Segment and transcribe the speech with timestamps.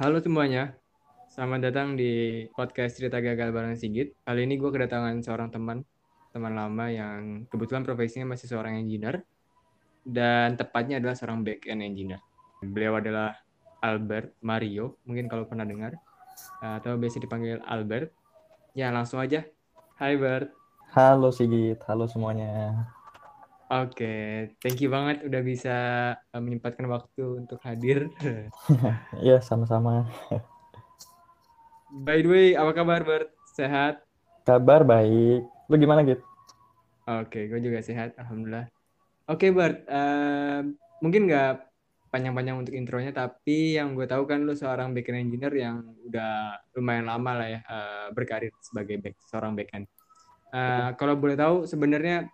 [0.00, 0.80] Halo semuanya,
[1.28, 4.16] selamat datang di podcast Cerita Gagal bareng Sigit.
[4.24, 5.84] Kali ini gue kedatangan seorang teman,
[6.32, 9.20] teman lama yang kebetulan profesinya masih seorang engineer
[10.00, 12.16] dan tepatnya adalah seorang back-end engineer.
[12.64, 13.44] Beliau adalah
[13.84, 15.92] Albert Mario, mungkin kalau pernah dengar,
[16.64, 18.08] atau biasa dipanggil Albert.
[18.72, 19.44] Ya langsung aja,
[20.00, 20.48] Hai Bert.
[20.96, 22.88] Halo Sigit, halo semuanya.
[23.70, 25.76] Oke, thank you banget udah bisa
[26.34, 28.10] uh, menyempatkan waktu untuk hadir.
[29.22, 30.10] Iya, sama-sama.
[32.02, 33.30] By the way, apa kabar Bert?
[33.54, 34.02] Sehat?
[34.42, 35.46] Kabar baik.
[35.70, 36.18] Lu gimana, Git?
[37.06, 38.66] Oke, gue juga sehat, alhamdulillah.
[39.30, 40.66] Oke, Bert, uh,
[40.98, 41.62] mungkin nggak
[42.10, 47.06] panjang-panjang untuk intronya, tapi yang gue tahu kan lu seorang backend engineer yang udah lumayan
[47.06, 49.86] lama lah ya uh, berkarir sebagai back, seorang backend.
[50.50, 52.26] Uh, kalau boleh tahu sebenarnya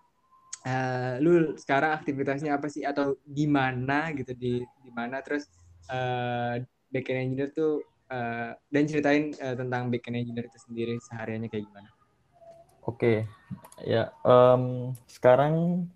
[0.67, 5.47] uh, lu sekarang aktivitasnya apa sih atau di mana gitu di di mana terus
[5.89, 6.59] uh,
[6.91, 7.81] backend engineer tuh
[8.11, 11.89] uh, dan ceritain uh, tentang backend engineer itu sendiri sehariannya kayak gimana?
[12.87, 13.83] Oke, okay.
[13.83, 15.87] ya um, sekarang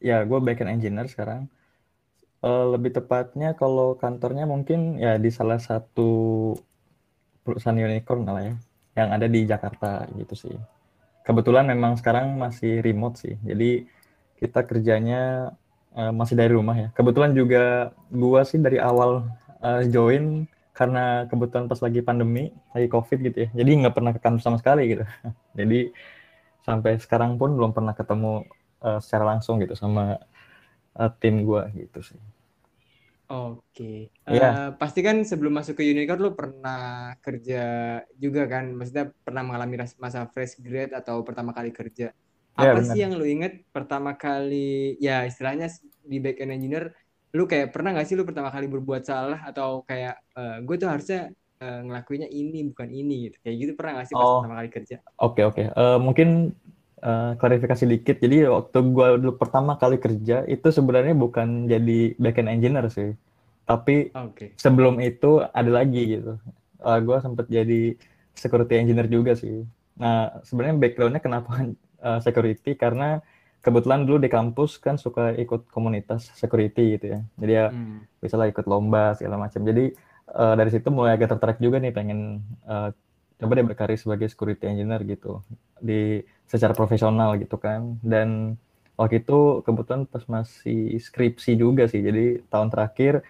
[0.00, 1.48] ya gue backend engineer sekarang.
[2.40, 6.56] Uh, lebih tepatnya kalau kantornya mungkin ya di salah satu
[7.44, 8.54] perusahaan unicorn lah ya,
[8.96, 10.56] yang ada di Jakarta gitu sih
[11.30, 13.38] kebetulan memang sekarang masih remote sih.
[13.46, 13.86] Jadi
[14.42, 15.54] kita kerjanya
[15.94, 16.88] uh, masih dari rumah ya.
[16.90, 19.30] Kebetulan juga gua sih dari awal
[19.62, 23.48] uh, join karena kebetulan pas lagi pandemi, lagi covid gitu ya.
[23.54, 25.04] Jadi nggak pernah ke kantor sama sekali gitu.
[25.58, 25.94] Jadi
[26.66, 28.50] sampai sekarang pun belum pernah ketemu
[28.82, 30.18] uh, secara langsung gitu sama
[30.98, 32.18] uh, tim gua gitu sih.
[33.30, 34.10] Oke.
[34.10, 34.34] Okay.
[34.34, 34.50] Yeah.
[34.50, 37.62] Uh, pasti kan sebelum masuk ke Unicorn lu pernah kerja
[38.18, 38.74] juga kan?
[38.74, 42.10] Maksudnya pernah mengalami masa fresh grade atau pertama kali kerja.
[42.58, 45.70] Iya, Apa yeah, sih yang lu inget pertama kali ya istilahnya
[46.02, 46.90] di back end engineer
[47.30, 50.90] lu kayak pernah gak sih lu pertama kali berbuat salah atau kayak uh, gue tuh
[50.90, 51.30] harusnya
[51.62, 53.36] uh, ngelakuinnya ini bukan ini gitu.
[53.46, 54.42] Kayak gitu pernah gak sih pas oh.
[54.42, 54.96] pertama kali kerja?
[55.22, 55.54] Oke okay, oke.
[55.54, 55.66] Okay.
[55.78, 56.50] Uh, mungkin
[57.02, 58.16] uh, klarifikasi dikit.
[58.20, 63.16] Jadi waktu gue dulu pertama kali kerja itu sebenarnya bukan jadi backend engineer sih.
[63.64, 64.56] Tapi okay.
[64.56, 66.36] sebelum itu ada lagi gitu.
[66.80, 67.82] Uh, eh, gue sempet jadi
[68.36, 69.64] security engineer juga sih.
[70.00, 71.50] Nah sebenarnya backgroundnya kenapa
[72.00, 73.20] uh, security karena
[73.60, 77.20] kebetulan dulu di kampus kan suka ikut komunitas security gitu ya.
[77.36, 78.20] Jadi ya hmm.
[78.24, 79.60] bisa lah ikut lomba segala macam.
[79.60, 79.92] Jadi
[80.32, 82.88] uh, dari situ mulai agak tertarik juga nih pengen uh,
[83.40, 85.40] coba deh berkarir sebagai security engineer gitu
[85.80, 87.96] di secara profesional gitu kan.
[88.04, 88.60] Dan
[89.00, 93.24] waktu itu kebetulan pas masih skripsi juga sih jadi tahun terakhir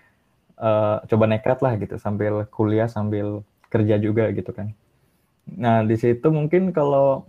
[0.58, 4.74] uh, coba nekat lah gitu sambil kuliah sambil kerja juga gitu kan.
[5.46, 7.24] Nah di situ mungkin kalau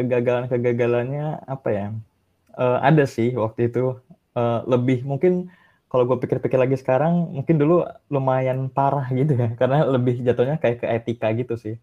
[0.00, 1.86] kegagalan-kegagalannya apa ya
[2.56, 4.00] uh, ada sih waktu itu
[4.32, 5.52] uh, lebih mungkin
[5.92, 9.52] kalau gue pikir-pikir lagi sekarang mungkin dulu lumayan parah gitu ya.
[9.60, 11.76] Karena lebih jatuhnya kayak ke etika gitu sih.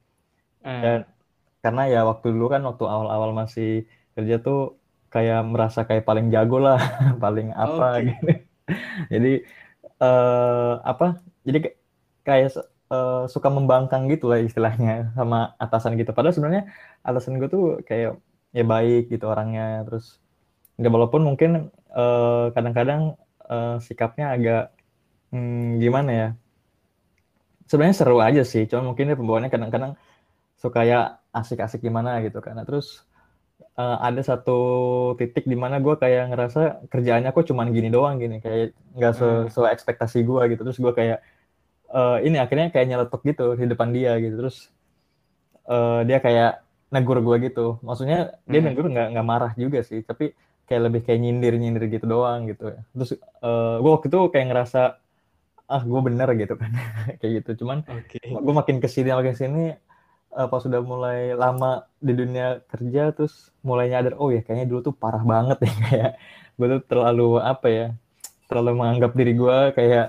[0.60, 0.84] Hmm.
[0.84, 1.00] dan
[1.64, 4.76] karena ya waktu dulu kan waktu awal-awal masih kerja tuh
[5.08, 6.80] kayak merasa kayak paling jago lah
[7.24, 8.04] paling apa okay.
[8.12, 8.28] gitu.
[9.14, 9.34] Jadi
[9.98, 11.74] uh, apa jadi
[12.22, 12.62] kayak
[12.94, 16.14] uh, suka membangkang gitu lah istilahnya sama atasan gitu.
[16.14, 16.64] Padahal sebenarnya
[17.02, 18.22] atasan gue tuh kayak
[18.54, 19.82] ya baik gitu orangnya.
[19.90, 20.22] Terus
[20.80, 23.02] nggak walaupun mungkin kadang kadang-kadang
[23.50, 24.64] uh, sikapnya agak
[25.34, 26.30] hmm, gimana ya?
[27.70, 29.94] Sebenarnya seru aja sih cuma mungkin dia pembawaannya kadang-kadang
[30.58, 33.10] suka ya asik-asik gimana gitu nah, terus
[33.80, 34.60] uh, ada satu
[35.16, 36.62] titik di mana gue kayak ngerasa
[36.92, 38.44] kerjaannya kok cuman gini doang gini.
[38.44, 39.20] Kayak nggak hmm.
[39.52, 40.62] sesuai ekspektasi gue gitu.
[40.68, 41.20] Terus gue kayak
[41.96, 44.36] uh, ini akhirnya kayak nyeletuk gitu di depan dia gitu.
[44.36, 44.68] Terus
[45.72, 47.80] uh, dia kayak negur gue gitu.
[47.80, 48.68] Maksudnya dia hmm.
[48.68, 50.04] negur nggak nggak marah juga sih.
[50.04, 50.36] Tapi
[50.70, 52.80] kayak lebih kayak nyindir nyindir gitu doang gitu ya.
[52.94, 54.82] Terus uh, gue waktu itu kayak ngerasa
[55.70, 56.72] ah gue bener gitu kan.
[57.22, 57.66] Kayak gitu.
[57.66, 58.22] Cuman okay.
[58.30, 59.64] gue makin ke sini makin ke sini
[60.34, 64.80] uh, pas sudah mulai lama di dunia kerja terus mulai nyadar oh ya kayaknya dulu
[64.90, 66.12] tuh parah banget ya kayak
[66.58, 67.88] gue tuh terlalu apa ya
[68.50, 70.06] terlalu menganggap diri gue kayak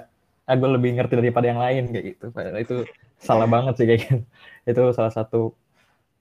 [0.48, 2.26] ah, gue lebih ngerti daripada yang lain kayak gitu.
[2.56, 2.76] Itu
[3.20, 4.16] salah banget sih kayak gitu.
[4.64, 5.52] Itu salah satu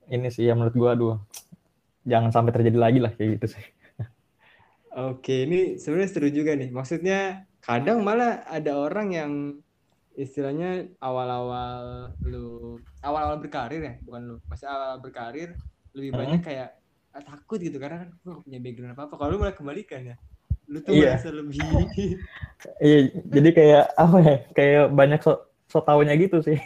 [0.10, 1.16] ini sih yang menurut gue aduh
[2.08, 3.66] jangan sampai terjadi lagi lah kayak gitu sih
[5.00, 6.70] Oke, ini sebenarnya seru juga nih.
[6.76, 9.32] Maksudnya kadang malah ada orang yang
[10.20, 15.56] istilahnya awal-awal lu awal-awal berkarir ya bukan lu masih awal berkarir
[15.96, 16.20] lebih hmm.
[16.20, 16.70] banyak kayak
[17.16, 20.16] ah, takut gitu karena kan gue punya background apa apa kalau lu malah kembalikan ya
[20.68, 21.16] lu tuh iya.
[21.16, 21.56] merasa lebih
[22.84, 23.00] iya
[23.32, 25.40] jadi kayak apa ya kayak banyak so,
[25.72, 26.60] so taunya gitu sih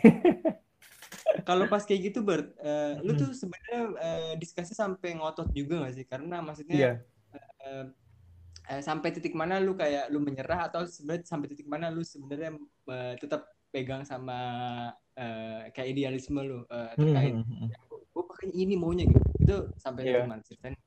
[1.48, 5.94] kalau pas kayak gitu Bert uh, lu tuh sebenarnya uh, diskusi sampai ngotot juga gak
[5.94, 6.96] sih karena maksudnya yeah.
[7.34, 7.42] Iya.
[7.70, 7.86] uh,
[8.70, 12.52] eh, sampai titik mana lu kayak lu menyerah atau sebenarnya sampai titik mana lu sebenarnya
[12.90, 13.42] uh, tetap
[13.74, 14.38] pegang sama
[15.18, 17.70] uh, kayak idealisme lu uh, Hmm, terkait hmm, hmm.
[18.14, 20.26] gue pakai ini maunya gitu itu sampai Iya.
[20.26, 20.80] gimana ceritanya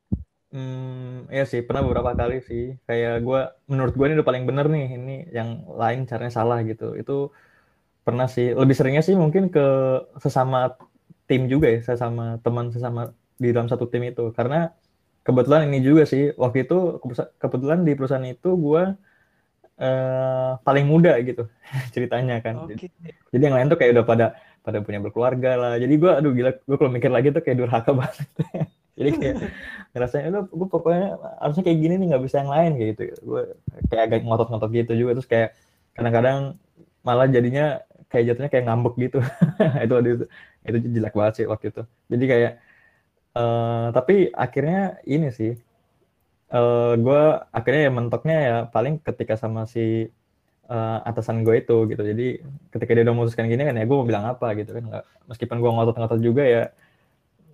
[0.54, 2.62] Hmm, iya sih, pernah beberapa kali sih.
[2.88, 3.40] Kayak gue,
[3.70, 5.48] menurut gue ini udah paling bener nih, ini yang
[5.80, 6.96] lain caranya salah gitu.
[7.00, 7.12] Itu
[8.06, 8.46] pernah sih.
[8.60, 9.60] Lebih seringnya sih mungkin ke
[10.24, 10.58] sesama
[11.28, 13.00] tim juga ya, sesama teman sesama
[13.42, 14.22] di dalam satu tim itu.
[14.38, 14.70] Karena
[15.26, 16.76] kebetulan ini juga sih, waktu itu
[17.42, 18.82] kebetulan- di perusahaan itu gue
[19.76, 21.44] eh, paling muda gitu
[21.94, 22.64] ceritanya kan.
[22.64, 22.74] oke
[23.32, 24.26] Jadi yang lain tuh kayak udah pada
[24.64, 25.72] pada punya berkeluarga lah.
[25.82, 28.26] Jadi gue, aduh gila, gue kalau mikir lagi tuh kayak durhaka banget.
[28.96, 29.36] Jadi kayak
[29.92, 31.04] ngerasanya, udah gue pokoknya
[31.42, 33.02] harusnya kayak gini nih, nggak bisa yang lain kayak gitu.
[33.22, 33.42] Gue
[33.92, 35.10] kayak agak ngotot-ngotot gitu juga.
[35.20, 35.48] Terus kayak
[35.94, 36.38] kadang-kadang
[37.06, 37.64] malah jadinya
[38.10, 39.18] kayak jatuhnya kayak ngambek gitu.
[39.84, 40.24] itu, itu
[40.66, 41.82] itu jelek banget sih waktu itu.
[42.10, 42.50] Jadi kayak,
[43.40, 44.78] eh tapi akhirnya
[45.14, 45.52] ini sih,
[46.54, 47.20] eh gue
[47.56, 49.80] akhirnya ya mentoknya ya paling ketika sama si
[50.72, 52.02] eh, atasan gue itu gitu.
[52.10, 52.24] Jadi
[52.72, 54.82] ketika dia udah memutuskan gini kan ya gue mau bilang apa gitu kan.
[54.90, 56.60] Nggak, meskipun gue ngotot-ngotot juga ya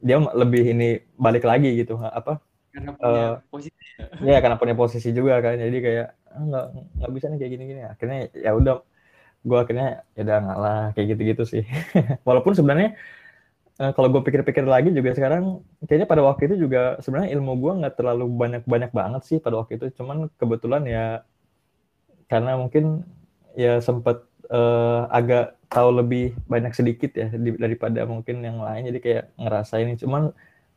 [0.07, 0.85] dia lebih ini
[1.25, 2.33] balik lagi gitu apa
[2.75, 3.83] karena punya Eh, posisi
[4.23, 6.65] ya karena punya posisi juga kan jadi kayak "Ah, nggak
[6.99, 8.75] nggak bisa nih kayak gini-gini akhirnya ya udah
[9.49, 9.87] gue akhirnya
[10.17, 11.63] ya udah ngalah kayak gitu-gitu sih
[12.29, 12.89] walaupun sebenarnya
[13.81, 17.73] eh, kalau gue pikir-pikir lagi juga sekarang kayaknya pada waktu itu juga sebenarnya ilmu gue
[17.85, 19.87] nggak terlalu banyak-banyak banget sih pada waktu itu.
[20.01, 21.05] Cuman kebetulan ya
[22.29, 23.05] karena mungkin
[23.57, 28.89] ya sempat eh, agak tahu lebih banyak sedikit ya daripada mungkin yang lain.
[28.89, 29.89] Jadi kayak ngerasain.
[30.01, 30.33] Cuman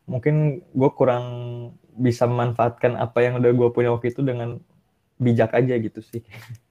[0.06, 1.26] mungkin gue kurang
[1.96, 4.60] bisa memanfaatkan apa yang udah gue punya waktu itu dengan
[5.16, 6.22] bijak aja gitu sih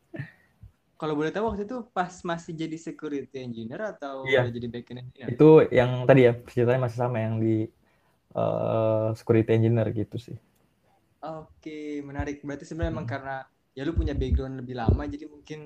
[1.01, 4.41] kalau boleh tahu waktu itu pas masih jadi security engineer atau Iya.
[4.41, 5.45] udah jadi backend engineer itu
[5.79, 7.55] yang tadi ya ceritanya masih sama yang di
[8.37, 10.37] eh, security engineer gitu sih
[11.25, 12.45] Oke, menarik.
[12.45, 13.13] Berarti sebenarnya emang Hmm.
[13.15, 13.35] karena
[13.77, 15.59] ya lu punya background lebih lama, jadi mungkin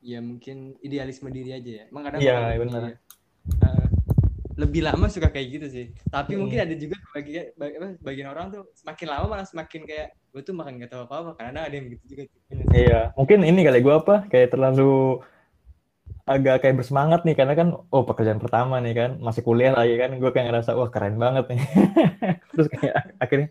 [0.00, 0.56] ya mungkin
[0.86, 1.84] idealisme diri aja ya.
[1.90, 2.82] Emang kadang Iya, benar.
[4.62, 5.86] Lebih lama suka kayak gitu sih.
[6.14, 6.40] Tapi Hmm.
[6.44, 10.42] mungkin ada juga bagi bagi- apa, bagian orang tuh semakin lama malah semakin kayak gue
[10.48, 11.30] tuh makan gak tahu apa-apa.
[11.38, 12.24] Karena ada yang begitu juga.
[12.74, 15.20] iya mungkin ini kali gue apa kayak terlalu
[16.34, 20.10] agak kayak bersemangat nih karena kan oh pekerjaan pertama nih kan masih kuliah lagi kan
[20.22, 21.60] gue kayak ngerasa wah keren banget nih
[22.54, 23.48] terus kayak akhirnya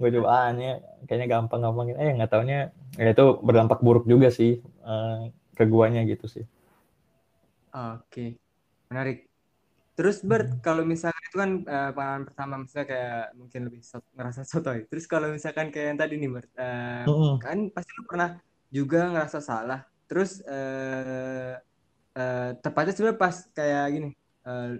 [0.00, 0.66] gue coba ah ini
[1.06, 1.98] kayaknya gampang-gampang gitu.
[2.04, 2.58] eh nggak taunya
[3.00, 4.52] ya itu berdampak buruk juga sih
[4.90, 5.18] eh,
[5.58, 6.44] ke guanya gitu sih
[7.74, 8.38] Oke,
[8.88, 9.33] menarik.
[9.94, 10.58] Terus Bert, Hmm.
[10.58, 14.78] kalau misalkan itu kan eh, pengalaman pertama misalnya kayak mungkin lebih so- ngerasa sotoy.
[14.90, 17.34] Terus kalau misalkan kayak yang tadi nih Bert, eh, Mm-mm.
[17.38, 18.30] kan pasti lu pernah
[18.68, 19.80] juga ngerasa salah.
[20.10, 21.54] Terus eh,
[22.12, 24.08] eh, tepatnya sebenarnya pas kayak gini,
[24.42, 24.70] eh,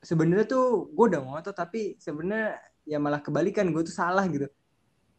[0.00, 4.48] sebenarnya tuh gue udah ngotot tapi sebenarnya ya malah kebalikan gue tuh salah gitu.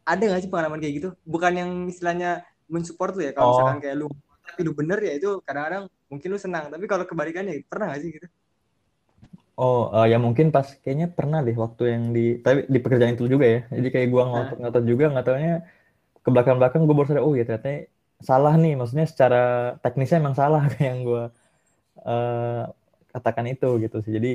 [0.04, 1.10] Ada nggak sih pengalaman kayak gitu?
[1.24, 3.32] Bukan yang istilahnya mensupport lu ya.
[3.32, 3.52] Kalau Oh.
[3.54, 4.08] misalkan kayak lu
[4.44, 6.68] tapi lu bener ya itu kadang-kadang mungkin lu senang.
[6.74, 8.28] Tapi kalau kebalikannya pernah nggak sih gitu?
[9.54, 13.26] Oh, eh, ya mungkin pas kayaknya pernah deh waktu yang di tapi di pekerjaan itu
[13.34, 13.60] juga ya.
[13.70, 15.52] Jadi kayak gua ngotot-ngotot juga nggak taunya
[16.26, 17.70] ke belakang-belakang gue baru sadar oh ya ternyata
[18.30, 18.74] salah nih.
[18.80, 19.38] Maksudnya secara
[19.84, 21.24] teknisnya emang salah kayak yang gua
[22.06, 22.64] eh,
[23.14, 24.12] katakan itu gitu sih.
[24.18, 24.30] Jadi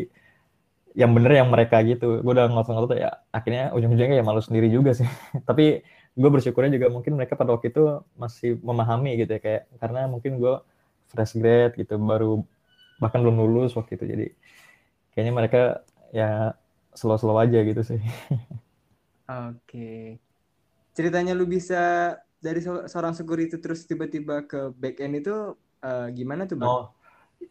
[0.98, 2.20] yang bener yang mereka gitu.
[2.24, 5.06] Gue udah ngotot-ngotot ya akhirnya ujung-ujungnya ya malu sendiri juga sih.
[5.48, 5.84] Tapi
[6.18, 10.32] gue bersyukurnya juga mungkin mereka pada waktu itu masih memahami gitu ya kayak karena mungkin
[10.42, 10.54] gue
[11.12, 12.42] fresh grade gitu baru
[13.02, 14.26] bahkan belum lulus waktu itu jadi
[15.18, 15.58] kayaknya mereka
[16.14, 16.54] ya
[16.94, 17.98] slow-slow aja gitu sih.
[19.28, 20.20] Oke.
[20.96, 21.76] Ceritanya lu bisa
[22.44, 25.30] dari se- seorang security terus tiba-tiba ke back end itu
[25.86, 26.74] eh, gimana tuh, Bang?
[26.74, 26.90] Oh,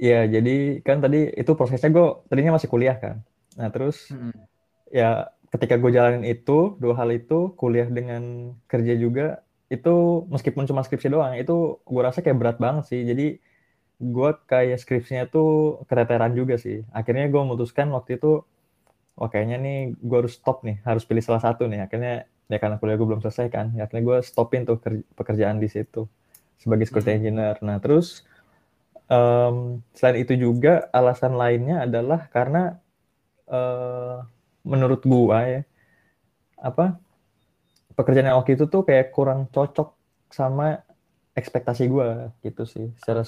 [0.03, 0.51] iya jadi
[0.87, 3.15] kan tadi itu prosesnya gue tadinya masih kuliah kan.
[3.59, 4.47] Nah terus Mm-mm.
[4.99, 5.05] ya
[5.53, 6.51] ketika gue jalanin itu
[6.83, 8.23] dua hal itu kuliah dengan
[8.71, 9.23] kerja juga
[9.73, 9.89] itu
[10.33, 11.53] meskipun cuma skripsi doang itu
[11.93, 13.01] gue rasa kayak berat banget sih.
[13.11, 13.23] Jadi
[13.99, 16.85] gue kayak skripsinya tuh keteteran juga sih.
[16.93, 18.45] Akhirnya gue memutuskan waktu itu
[19.19, 21.85] oh kayaknya nih gue harus stop nih, harus pilih salah satu nih.
[21.85, 22.13] Akhirnya
[22.51, 25.69] ya karena kuliah gue belum selesai kan, ya akhirnya gue stopin tuh ker- pekerjaan di
[25.71, 26.07] situ
[26.61, 27.19] sebagai security Hmm.
[27.19, 27.55] engineer.
[27.65, 28.25] Nah terus
[29.11, 32.79] em, selain itu juga alasan lainnya adalah karena
[33.51, 34.17] eh,
[34.67, 35.61] menurut gua ya
[36.61, 36.99] apa
[37.97, 39.87] pekerjaan yang waktu itu tuh kayak kurang cocok
[40.29, 40.83] sama
[41.39, 42.07] ekspektasi gua
[42.45, 43.21] gitu sih secara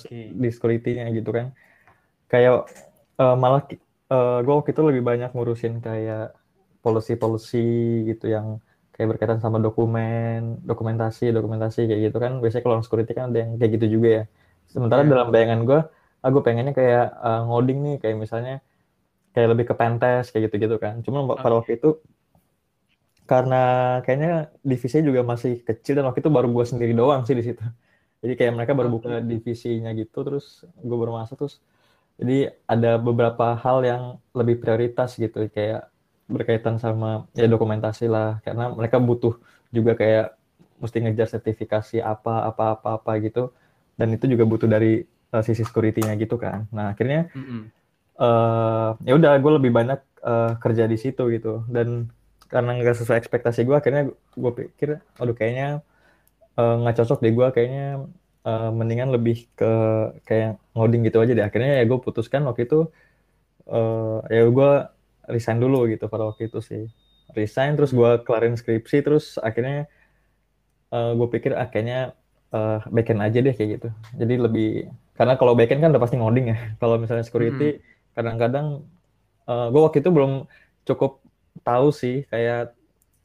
[0.56, 1.48] security-nya gitu kan
[2.32, 2.54] kayak
[3.22, 3.82] eh, malah ki-
[4.14, 6.34] eh, gua waktu itu lebih banyak ngurusin kayak
[6.86, 7.58] policy-policy
[8.10, 8.48] gitu yang
[8.96, 13.52] kayak berkaitan sama dokumen dokumentasi dokumentasi kayak gitu kan biasanya kalau security kan ada yang
[13.60, 14.24] kayak gitu juga ya
[14.74, 15.12] sementara Iya.
[15.14, 15.82] dalam bayangan gua
[16.26, 18.54] aku pengennya kayak eh, ngoding nih kayak misalnya
[19.34, 20.96] kayak lebih ke pentest kayak gitu-gitu kan.
[21.06, 21.58] Cuma pada Oke.
[21.64, 21.90] waktu itu
[23.32, 23.56] karena
[24.04, 24.30] kayaknya
[24.70, 27.62] divisinya juga masih kecil dan waktu itu baru gue sendiri doang sih di situ.
[28.20, 31.56] Jadi kayak mereka baru buka divisinya gitu terus gue baru masuk terus
[32.20, 34.04] Jadi ada beberapa hal yang
[34.36, 35.88] lebih prioritas gitu kayak
[36.28, 39.40] berkaitan sama ya dokumentasi lah karena mereka butuh
[39.72, 40.36] juga kayak
[40.84, 43.56] mesti ngejar sertifikasi apa apa apa apa gitu
[43.96, 46.68] dan itu juga butuh dari uh, sisi security-nya gitu kan.
[46.76, 47.62] Nah akhirnya mm -hmm.
[48.20, 52.12] uh, ya udah gue lebih banyak uh, kerja di situ gitu dan
[52.50, 55.86] karena nggak sesuai ekspektasi gue akhirnya gue pikir aduh kayaknya
[56.60, 57.88] nggak uh, cocok deh gue kayaknya
[58.44, 59.72] uh, mendingan lebih ke
[60.28, 62.90] kayak ngoding gitu aja deh akhirnya ya gue putuskan waktu itu
[63.70, 64.72] uh, ya gue
[65.30, 66.84] resign dulu gitu pada waktu itu sih
[67.38, 69.86] resign terus gue kelarin skripsi terus akhirnya
[70.92, 72.18] uh, gue pikir akhirnya
[72.52, 76.52] uh, backend aja deh kayak gitu jadi lebih karena kalau backend kan udah pasti ngoding
[76.52, 77.82] ya kalau misalnya security hmm.
[78.18, 78.84] kadang-kadang
[79.46, 79.50] hmm.
[79.50, 80.50] uh, gue waktu itu belum
[80.84, 81.22] cukup
[81.62, 82.74] tahu sih kayak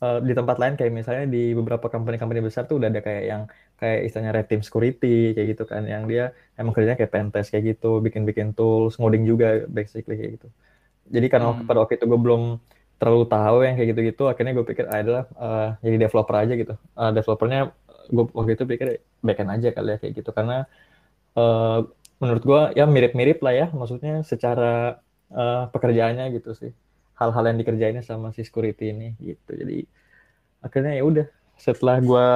[0.02, 3.42] uh, di tempat lain kayak misalnya di beberapa company-company besar tuh udah ada kayak yang
[3.78, 5.86] kayak istilahnya red team security kayak gitu kan.
[5.86, 6.24] Yang dia
[6.58, 10.48] emang kerjanya kayak pentest kayak gitu bikin-bikin tools ngoding juga basically kayak gitu.
[11.12, 11.68] Jadi karena hmm.
[11.68, 12.42] pada waktu itu gue belum
[12.96, 16.74] terlalu tahu yang kayak gitu-gitu akhirnya gue pikir ah, adalah uh, jadi developer aja gitu.
[16.96, 17.60] Uh, developernya
[18.08, 18.86] gue waktu itu pikir
[19.20, 20.30] backend aja kali ya kayak gitu.
[20.32, 20.64] Karena
[21.36, 21.84] uh,
[22.22, 25.02] menurut gue ya mirip-mirip lah ya maksudnya secara
[25.34, 26.72] uh, pekerjaannya gitu sih
[27.14, 29.86] hal-hal yang dikerjainnya sama si security ini gitu jadi
[30.64, 32.28] akhirnya ya udah setelah gue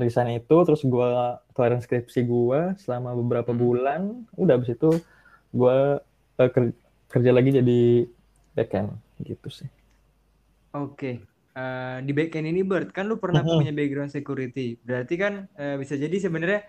[0.00, 1.10] resign itu terus gue
[1.52, 3.60] keluarin skripsi gue selama beberapa hmm.
[3.60, 4.00] bulan
[4.40, 4.90] udah abis itu
[5.52, 5.76] gue
[6.40, 6.50] uh,
[7.12, 7.82] kerja lagi jadi
[8.56, 9.68] backend gitu sih
[10.72, 11.14] oke okay.
[11.52, 13.60] uh, eh, di backend ini Bert kan lu pernah -huh.
[13.60, 16.64] punya background security berarti kan uh, bisa jadi sebenarnya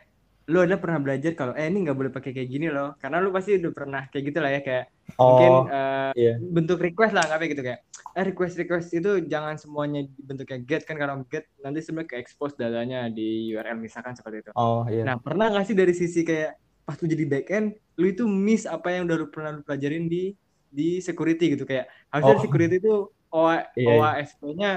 [0.48, 3.36] lu ada pernah belajar kalau eh ini nggak boleh pakai kayak gini loh karena lu
[3.36, 4.86] pasti udah pernah kayak gitu lah ya kayak
[5.20, 6.34] oh, mungkin uh, iya.
[6.40, 7.80] bentuk request lah nggak gitu kayak
[8.16, 12.56] eh request request itu jangan semuanya bentuknya get kan kalau get nanti sebenarnya ke expose
[12.56, 16.56] datanya di URL misalkan seperti itu oh iya nah pernah nggak sih dari sisi kayak
[16.88, 20.32] pas lu jadi backend lu itu miss apa yang udah lu pernah lu pelajarin di
[20.72, 22.44] di security gitu kayak harusnya oh.
[22.48, 22.96] security itu
[23.28, 24.00] OA, iya, iya.
[24.00, 24.72] OASP-nya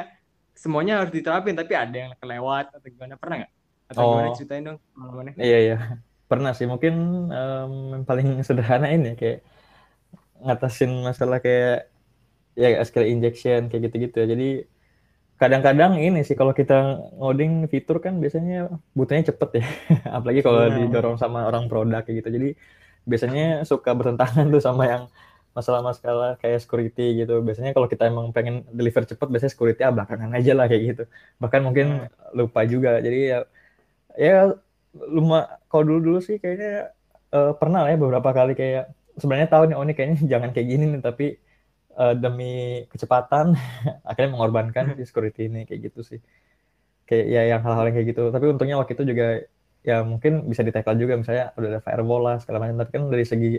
[0.50, 3.52] semuanya harus diterapin tapi ada yang kelewat atau gimana pernah nggak
[3.90, 4.10] atau oh.
[4.14, 5.34] gimana ceritain dong pengalamannya?
[5.36, 5.78] Iya iya
[6.30, 6.94] pernah sih mungkin
[7.34, 9.42] um, paling sederhana ini kayak
[10.46, 11.90] ngatasin masalah kayak
[12.54, 14.26] ya SQL injection kayak gitu-gitu ya.
[14.30, 14.48] Jadi
[15.40, 19.66] kadang-kadang ini sih kalau kita ngoding fitur kan biasanya butuhnya cepet ya.
[20.16, 20.86] Apalagi kalau yeah.
[20.86, 22.30] didorong sama orang produk kayak gitu.
[22.30, 22.48] Jadi
[23.10, 25.02] biasanya suka bertentangan tuh sama yang
[25.50, 27.42] masalah-masalah kayak security gitu.
[27.42, 31.04] Biasanya kalau kita emang pengen deliver cepet biasanya security ah belakangan aja lah kayak gitu.
[31.42, 32.32] Bahkan mungkin yeah.
[32.38, 33.02] lupa juga.
[33.02, 33.44] Jadi ya
[34.20, 34.52] ya
[34.92, 36.92] lumayan kalau dulu dulu sih kayaknya
[37.32, 40.68] uh, pernah lah ya beberapa kali kayak sebenarnya tahu nih oh ini kayaknya jangan kayak
[40.68, 41.26] gini nih tapi
[41.96, 43.56] uh, demi kecepatan
[44.08, 46.20] akhirnya mengorbankan si security ini kayak gitu sih.
[47.08, 48.22] Kayak ya yang hal-hal yang kayak gitu.
[48.30, 49.26] Tapi untungnya waktu itu juga
[49.80, 52.76] ya mungkin bisa ditekel juga misalnya udah ada firewall lah segala macam.
[52.80, 53.50] Tapi kan dari segi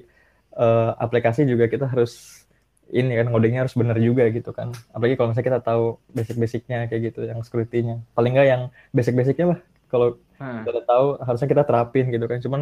[0.55, 2.43] uh, aplikasi juga kita harus
[2.91, 4.71] ini kan ngodingnya harus benar juga gitu kan.
[4.91, 8.03] Apalagi kalau misalnya kita tahu basic-basicnya kayak gitu yang security-nya.
[8.15, 8.63] Paling nggak yang
[8.95, 9.59] basic-basicnya lah.
[9.91, 10.65] Kalau hmm.
[10.65, 12.41] kita tahu harusnya kita terapin gitu kan.
[12.41, 12.61] Cuman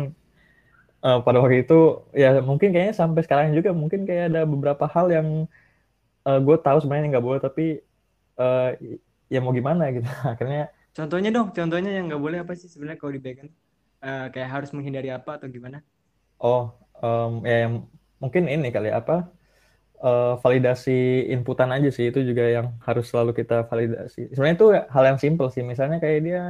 [1.04, 5.08] uh, pada waktu itu ya mungkin kayaknya sampai sekarang juga mungkin kayak ada beberapa hal
[5.10, 5.28] yang
[6.28, 7.80] uh, eh, gue tahu sebenarnya nggak boleh tapi
[8.40, 8.76] uh,
[9.32, 10.08] ya mau gimana gitu.
[10.32, 13.52] Akhirnya contohnya dong contohnya yang nggak boleh apa sih sebenarnya kalau di backend
[14.04, 15.80] uh, kayak harus menghindari apa atau gimana?
[16.40, 17.72] Oh um, ya
[18.20, 19.32] mungkin ini kali apa
[20.04, 22.12] uh, validasi inputan aja sih.
[22.12, 24.32] Itu juga yang harus selalu kita validasi.
[24.36, 25.64] Sebenarnya itu hal yang simple sih.
[25.64, 26.44] Misalnya kayak dia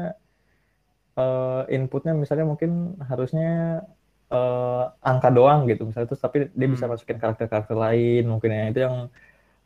[1.20, 3.84] uh, inputnya misalnya mungkin harusnya
[4.32, 6.74] uh, angka doang gitu misalnya terus tapi dia hmm.
[6.76, 8.64] bisa masukin karakter-karakter lain mungkin ya.
[8.72, 8.96] Itu yang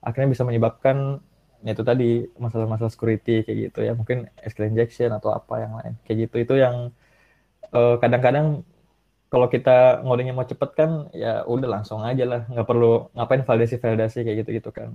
[0.04, 1.22] akhirnya bisa menyebabkan
[1.64, 3.94] ya itu tadi masalah-masalah security kayak gitu ya.
[3.94, 6.36] Mungkin SQL injection atau apa yang lain kayak gitu.
[6.42, 6.92] Itu yang
[7.74, 8.48] kadang kadang-kadang
[9.34, 12.42] kalau kita ngodingnya mau cepet kan ya udah langsung aja lah.
[12.50, 14.90] Nggak perlu ngapain validasi validasi kayak gitu gitu kan.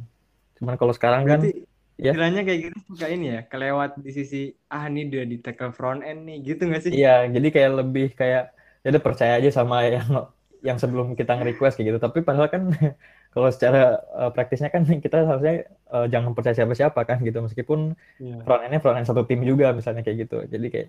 [0.59, 2.14] Cuman kalau sekarang kan Berarti ya.
[2.14, 6.07] Istilahnya kayak gitu suka ini ya, kelewat di sisi ah ini udah di tackle front
[6.07, 6.93] end nih, gitu nggak sih?
[6.95, 8.55] Iya, jadi kayak lebih kayak
[8.87, 10.31] ya udah percaya aja sama yang
[10.62, 12.00] yang sebelum kita nge-request kayak gitu.
[12.02, 12.62] Tapi padahal kan
[13.35, 18.43] kalau secara uh, praktisnya kan kita harusnya uh, jangan percaya siapa-siapa kan gitu meskipun yeah.
[18.43, 20.38] front endnya front end satu tim juga misalnya kayak gitu.
[20.47, 20.88] Jadi kayak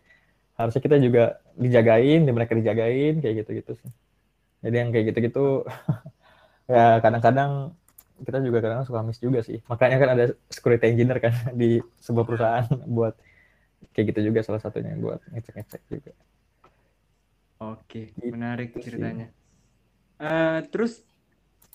[0.59, 1.23] harusnya kita juga
[1.55, 3.91] dijagain, di mereka dijagain kayak gitu-gitu sih.
[4.59, 5.63] Jadi yang kayak gitu-gitu
[6.73, 7.73] ya kadang-kadang
[8.23, 9.59] kita juga kadang suka miss juga sih.
[9.67, 12.65] Makanya kan ada security engineer kan di sebuah perusahaan
[12.97, 13.15] buat
[13.95, 16.11] kayak gitu juga salah satunya buat ngecek-ngecek juga.
[17.59, 19.27] Oke, gitu menarik ceritanya.
[20.19, 21.03] Uh, terus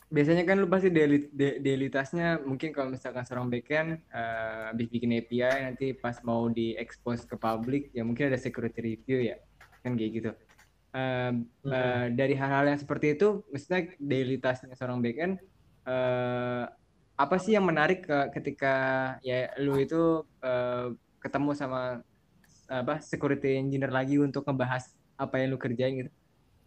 [0.09, 5.17] biasanya kan lu pasti daily, daily tasknya mungkin kalau misalkan seorang backend uh, habis bikin
[5.17, 9.37] API nanti pas mau di expose ke publik ya mungkin ada security review ya
[9.85, 10.31] kan kayak gitu.
[10.95, 11.33] uh,
[11.69, 15.43] uh, dari hal-hal yang seperti itu, misalnya daily tasknya seorang backend,
[15.85, 16.64] uh,
[17.14, 18.75] apa sih yang menarik ke, ketika
[19.23, 20.91] ya lu itu uh,
[21.23, 22.03] ketemu sama
[22.64, 26.11] apa security engineer lagi untuk ngebahas apa yang lu kerjain gitu?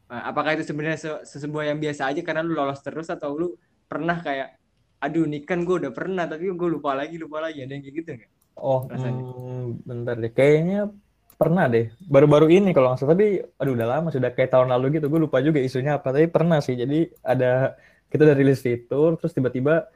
[0.08, 3.48] Uh, apakah itu sebenarnya se sebuah yang biasa aja karena lu lolos terus atau lu
[3.92, 4.56] pernah kayak
[4.98, 7.96] aduh ini kan gue udah pernah tapi gue lupa lagi lupa lagi ada yang kayak
[8.02, 8.32] gitu nggak?
[8.58, 10.34] Oh, hmm, bentar deh.
[10.34, 10.90] Kayaknya
[11.38, 11.94] pernah deh.
[12.10, 13.14] Baru-baru ini kalau nggak salah.
[13.14, 13.28] Tapi,
[13.62, 14.10] aduh udah lama.
[14.10, 15.14] Sudah kayak tahun lalu gitu.
[15.14, 16.10] Gue lupa juga isunya apa.
[16.10, 16.74] Tapi pernah sih.
[16.74, 17.78] Jadi ada,
[18.12, 19.16] kita udah rilis fitur.
[19.20, 19.88] Terus tiba-tiba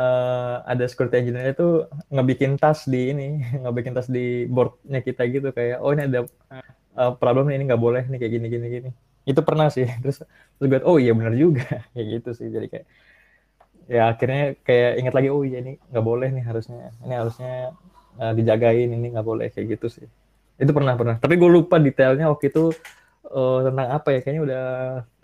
[0.00, 3.28] uh, ada security engineer itu ngebikin tas di ini.
[3.62, 5.48] ngebikin tas di boardnya kita gitu.
[5.52, 6.20] Kayak, oh ini ada
[6.96, 8.90] uh, problem ini nggak boleh nih kayak gini, gini, gini.
[9.28, 9.88] Itu pernah sih.
[10.02, 10.24] Terus,
[10.58, 11.66] terus gue, oh iya benar juga.
[11.92, 12.48] kayak gitu sih.
[12.48, 12.86] Jadi kayak,
[13.88, 17.72] ya akhirnya kayak ingat lagi oh iya ini nggak boleh nih harusnya ini harusnya
[18.20, 20.06] uh, dijagain ini nggak boleh kayak gitu sih
[20.60, 22.68] itu pernah pernah tapi gue lupa detailnya waktu itu
[23.32, 24.64] uh, tentang apa ya kayaknya udah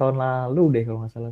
[0.00, 1.31] tahun lalu deh kalau nggak salah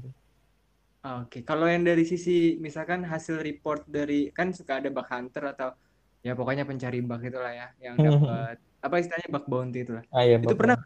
[1.02, 1.42] Oke, okay.
[1.42, 5.74] kalau yang dari sisi misalkan hasil report dari kan suka ada bug hunter atau
[6.22, 10.04] ya pokoknya pencari bug itulah ya yang dapat apa istilahnya bug bounty itu lah.
[10.14, 10.78] Ah, iya, itu pernah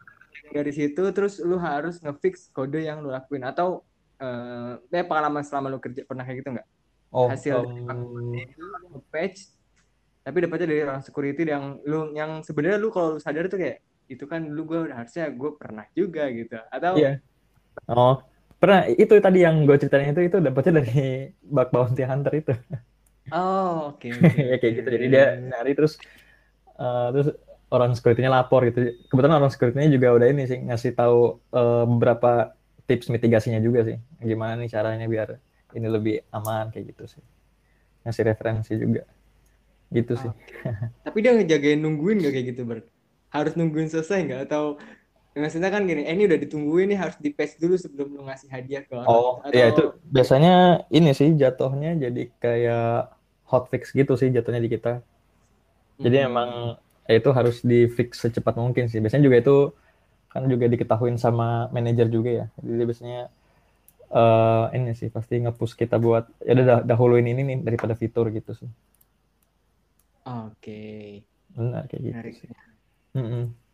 [0.49, 3.85] dari situ terus lu harus ngefix kode yang lu lakuin atau
[4.17, 6.67] eh uh, pengalaman selama lu kerja pernah kayak gitu nggak?
[7.13, 8.33] Oh, hasil um...
[9.13, 9.53] patch
[10.27, 13.79] tapi dapatnya dari orang security yang lu yang sebenarnya lu kalau lu sadar tuh kayak
[14.11, 17.23] itu kan lu gue harusnya gue pernah juga gitu atau iya
[17.87, 18.19] oh
[18.57, 22.53] pernah itu tadi yang gue ceritain itu itu dapatnya dari bug bounty hunter itu.
[23.29, 25.99] Oh oke okay, okay, ya kayak gitu jadi dia nyari terus
[26.79, 27.35] uh, terus
[27.67, 28.95] orang security-nya lapor gitu.
[29.11, 32.55] Kebetulan orang security-nya juga udah ini sih ngasih tahu uh, beberapa
[32.87, 33.97] tips mitigasinya juga sih.
[34.23, 35.35] Gimana nih caranya biar
[35.75, 37.23] ini lebih aman kayak gitu sih.
[38.07, 39.03] Ngasih referensi juga.
[39.91, 40.31] Gitu sih.
[41.05, 42.79] Tapi dia ngejagain nungguin gak kayak gitu ber?
[43.27, 44.41] Harus nungguin selesai nggak?
[44.47, 44.79] Atau
[45.37, 48.49] maksudnya kan gini, eh ini udah ditungguin nih harus di patch dulu sebelum lu ngasih
[48.49, 49.07] hadiah ke orang.
[49.09, 49.53] Oh atau...
[49.53, 50.53] iya itu biasanya
[50.89, 53.13] ini sih jatuhnya jadi kayak
[53.47, 55.03] hotfix gitu sih jatuhnya di kita.
[55.97, 56.27] Jadi hmm.
[56.29, 56.49] emang
[57.07, 58.99] ya itu harus di fix secepat mungkin sih.
[58.99, 59.57] Biasanya juga itu
[60.27, 62.45] kan juga diketahuin sama manajer juga ya.
[62.59, 63.21] Jadi biasanya
[64.11, 68.53] uh, ini sih pasti ngepush kita buat ya udah dahuluin ini nih daripada fitur gitu
[68.53, 68.69] sih.
[70.27, 71.23] Oke.
[71.55, 72.35] Benar kayak gitu Menarik.
[72.35, 72.49] sih.
[73.15, 73.66] Mm -mm.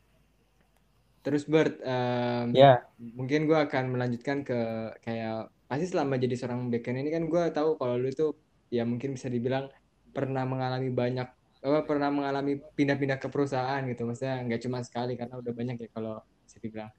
[1.23, 2.83] Terus Bert, um, Ya.
[2.99, 4.59] mungkin gue akan melanjutkan ke
[4.99, 8.35] kayak pasti selama jadi seorang backend ini kan gue tahu kalau lu itu
[8.69, 9.71] ya mungkin bisa dibilang
[10.11, 11.27] pernah mengalami banyak
[11.63, 15.89] apa pernah mengalami pindah-pindah ke perusahaan gitu maksudnya nggak cuma sekali karena udah banyak ya
[15.95, 16.91] kalau bisa dibilang.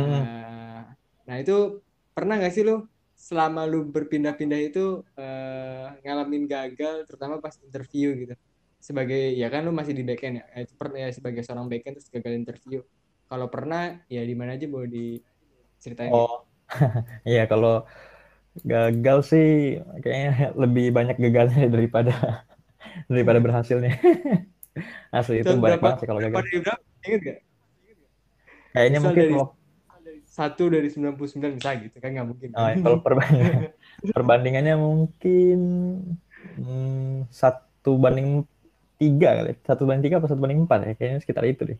[0.00, 0.08] Mm.
[0.08, 0.80] Nah,
[1.28, 1.84] nah itu
[2.16, 8.34] pernah nggak sih lu selama lu berpindah-pindah itu uh, ngalamin gagal terutama pas interview gitu?
[8.86, 12.38] sebagai ya kan lu masih di backend ya, eh, ya sebagai seorang backend terus gagal
[12.38, 12.78] interview.
[13.26, 16.14] Kalau pernah ya di mana aja boleh diceritain.
[16.14, 16.46] Oh,
[17.28, 17.86] iya kalau
[18.64, 19.48] gagal sih
[20.00, 22.46] kayaknya lebih banyak gagalnya daripada
[23.10, 23.98] daripada berhasilnya.
[25.16, 26.36] Asli itu, itu banyak banget sih kalau gagal.
[26.36, 26.76] Berapa?
[27.06, 27.38] Ingat gak?
[28.76, 29.48] Kayaknya mungkin dari, kalau
[30.28, 32.48] satu dari 99 bisa gitu kan nggak mungkin.
[32.52, 33.72] Oh, ya, kalau perbandingan,
[34.12, 35.58] perbandingannya mungkin
[36.60, 38.44] hmm, satu banding
[38.96, 41.78] tiga kali satu banding tiga atau satu banding empat ya kayaknya sekitar itu deh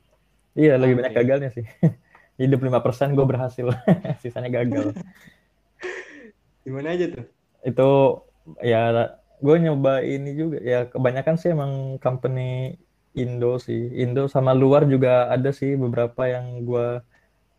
[0.56, 1.64] iya lebih banyak gagalnya sih.
[2.40, 3.68] Lima persen gue berhasil.
[4.22, 4.92] Sisanya gagal.
[6.64, 7.24] Gimana aja tuh?
[7.64, 7.90] Itu
[8.60, 10.58] ya gue nyoba ini juga.
[10.60, 12.76] Ya kebanyakan sih emang company
[13.16, 13.88] Indo sih.
[13.96, 17.00] Indo sama luar juga ada sih beberapa yang gue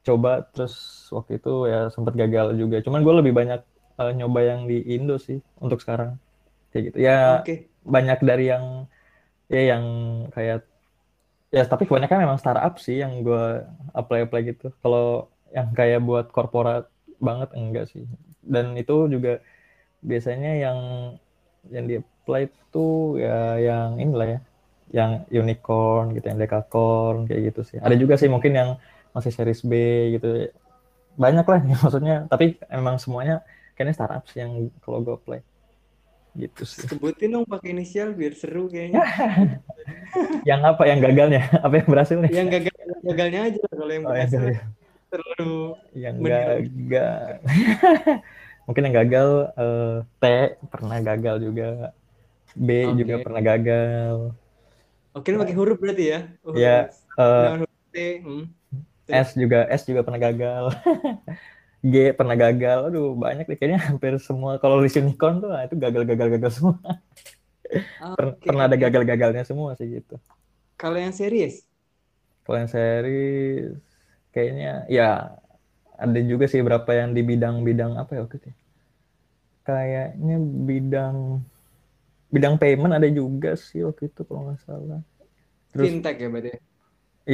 [0.05, 0.45] coba.
[0.53, 2.77] Terus waktu itu ya sempat gagal juga.
[2.85, 3.61] Cuman gue lebih banyak
[3.97, 6.21] uh, nyoba yang di Indo sih untuk sekarang.
[6.69, 6.97] Kayak gitu.
[7.01, 7.65] Ya okay.
[7.81, 8.85] banyak dari yang
[9.49, 9.83] ya yang
[10.35, 10.67] kayak
[11.47, 13.63] ya tapi kebanyakan memang startup sih yang gue
[13.95, 14.71] apply apply gitu.
[14.83, 18.03] Kalau yang kayak buat korporat banget enggak sih.
[18.43, 19.39] Dan itu juga
[20.03, 20.79] biasanya yang
[21.67, 24.39] yang di apply itu ya yang inilah ya
[24.87, 27.77] yang unicorn gitu yang dekakorn kayak gitu sih.
[27.79, 28.69] Ada juga sih mungkin yang
[29.11, 29.73] masih series B
[30.19, 30.51] gitu.
[31.17, 32.17] Banyak lah ya, maksudnya.
[32.29, 33.43] Tapi emang semuanya
[33.75, 35.41] kayaknya startup sih yang kalau gue apply
[36.37, 36.85] gitu sih.
[36.85, 39.01] Sebutin dong pakai inisial biar seru kayaknya.
[40.49, 40.85] yang apa?
[40.85, 41.41] Yang gagalnya?
[41.65, 42.31] Apa yang berhasil nih?
[42.31, 44.39] Yang gagal gagalnya aja kalau yang berhasil.
[44.39, 44.69] Oh, yang
[45.07, 45.57] terlalu
[45.97, 47.29] yang gagal.
[48.67, 50.25] Mungkin yang gagal uh, T
[50.69, 51.67] pernah gagal juga.
[52.57, 52.95] B okay.
[53.01, 54.15] juga pernah gagal.
[55.13, 56.19] Oke, pakai huruf berarti ya?
[56.53, 56.77] Iya.
[57.17, 57.97] Uh, T.
[58.21, 58.45] Hmm.
[59.07, 60.63] S juga S juga pernah gagal.
[61.85, 65.75] G pernah gagal, aduh banyak deh kayaknya hampir semua kalau list unicorn tuh nah, itu
[65.77, 66.77] gagal-gagal-gagal semua.
[68.19, 70.17] Okay, pernah ada gagal-gagalnya semua sih gitu.
[70.77, 71.67] Kalau yang series?
[72.43, 73.75] Kalau yang series
[74.33, 75.09] kayaknya ya
[76.03, 78.57] ada juga sih berapa yang di bidang-bidang apa ya waktu itu ya?
[79.67, 80.35] kayaknya
[80.67, 81.17] bidang
[82.33, 84.99] bidang payment ada juga sih waktu itu kalau nggak salah
[85.73, 86.49] terus fintech ya berarti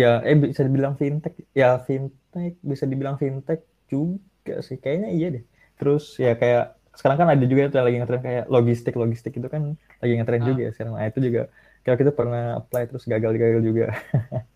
[0.02, 3.60] ya eh bisa dibilang fintech ya fintech bisa dibilang fintech
[3.92, 4.18] juga
[4.64, 5.44] sih kayaknya iya deh.
[5.80, 9.74] Terus ya kayak sekarang kan ada juga yang lagi ngetren kayak logistik logistik itu kan
[9.98, 10.48] lagi ngetren ah.
[10.48, 10.94] juga ya sekarang.
[10.96, 11.42] Nah itu juga
[11.84, 13.86] kayak kita pernah apply terus gagal gagal juga.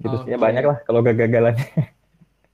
[0.00, 0.32] Gitu oh, sih.
[0.32, 1.68] Ya banyak lah kalau gagal-gagalannya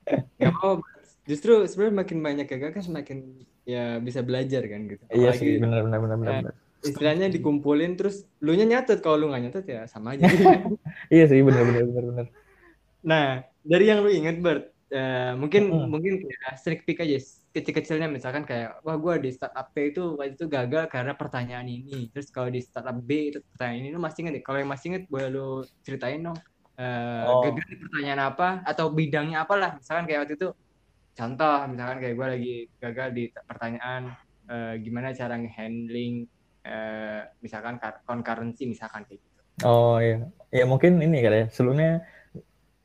[0.42, 0.82] Gak mau
[1.26, 3.18] justru sebenarnya makin banyak gagal kan semakin
[3.66, 5.02] ya bisa belajar kan gitu.
[5.11, 6.54] Iya sih benar benar benar benar, benar.
[6.87, 10.22] istilahnya dikumpulin terus lu nya nyatet kalau lu nggak nyatet ya sama aja.
[11.14, 12.26] Iya sih benar benar benar benar.
[13.02, 13.26] Nah
[13.66, 15.88] dari yang lu inget Bert uh, mungkin hmm.
[15.90, 17.18] mungkin ya, sneak peek aja
[17.57, 18.09] kecil-kecilnya.
[18.11, 22.12] Misalkan kayak wah gue di startup B itu waktu itu gagal karena pertanyaan ini.
[22.12, 25.05] Terus kalau di startup B itu pertanyaan ini lu masih inget kalau yang masih inget
[25.09, 25.49] boleh lu
[25.83, 26.38] ceritain dong.
[26.77, 27.40] Uh, oh.
[27.49, 29.81] gagal di pertanyaan apa atau bidangnya apalah.
[29.81, 30.49] Misalkan kayak waktu itu
[31.16, 34.12] contoh misalkan kayak gue lagi gagal di pertanyaan
[34.53, 36.29] uh, gimana cara ngehandling
[36.68, 39.40] uh, misalkan concurrency misalkan kayak gitu.
[39.64, 40.29] Oh iya.
[40.53, 41.46] Ya mungkin ini kali ya.
[41.49, 42.05] Sebelumnya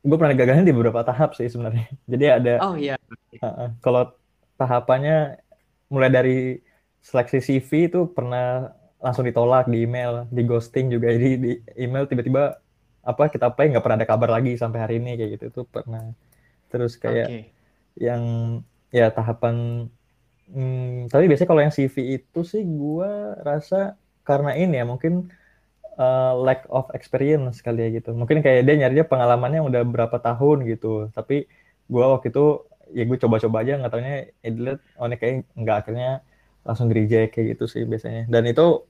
[0.02, 1.86] gue pernah gagalnya di beberapa tahap sih sebenarnya.
[2.12, 2.98] Jadi ada oh iya.
[3.38, 4.10] Uh, kalau
[4.58, 5.42] tahapannya
[5.94, 6.38] mulai dari
[7.02, 11.14] seleksi CV itu pernah langsung ditolak di email, di ghosting juga.
[11.14, 12.58] Jadi di email tiba-tiba
[13.02, 16.14] apa kita apply nggak pernah ada kabar lagi sampai hari ini kayak gitu itu pernah.
[16.70, 17.44] Terus kayak okay.
[17.98, 18.24] yang
[18.94, 19.88] ya tahapan
[20.52, 23.12] hmm, tapi biasanya kalau yang CV itu sih gue
[23.42, 25.32] rasa karena ini ya mungkin
[26.02, 28.18] uh, lack of experience kali ya gitu.
[28.18, 31.14] Mungkin kayak dia nyarinya pengalamannya udah berapa tahun gitu.
[31.14, 31.46] Tapi
[31.92, 36.10] gue waktu itu ya gue coba-coba aja nggak taunya ya oh ini kayak nggak akhirnya
[36.68, 38.26] langsung di reject kayak gitu sih biasanya.
[38.28, 38.86] Dan itu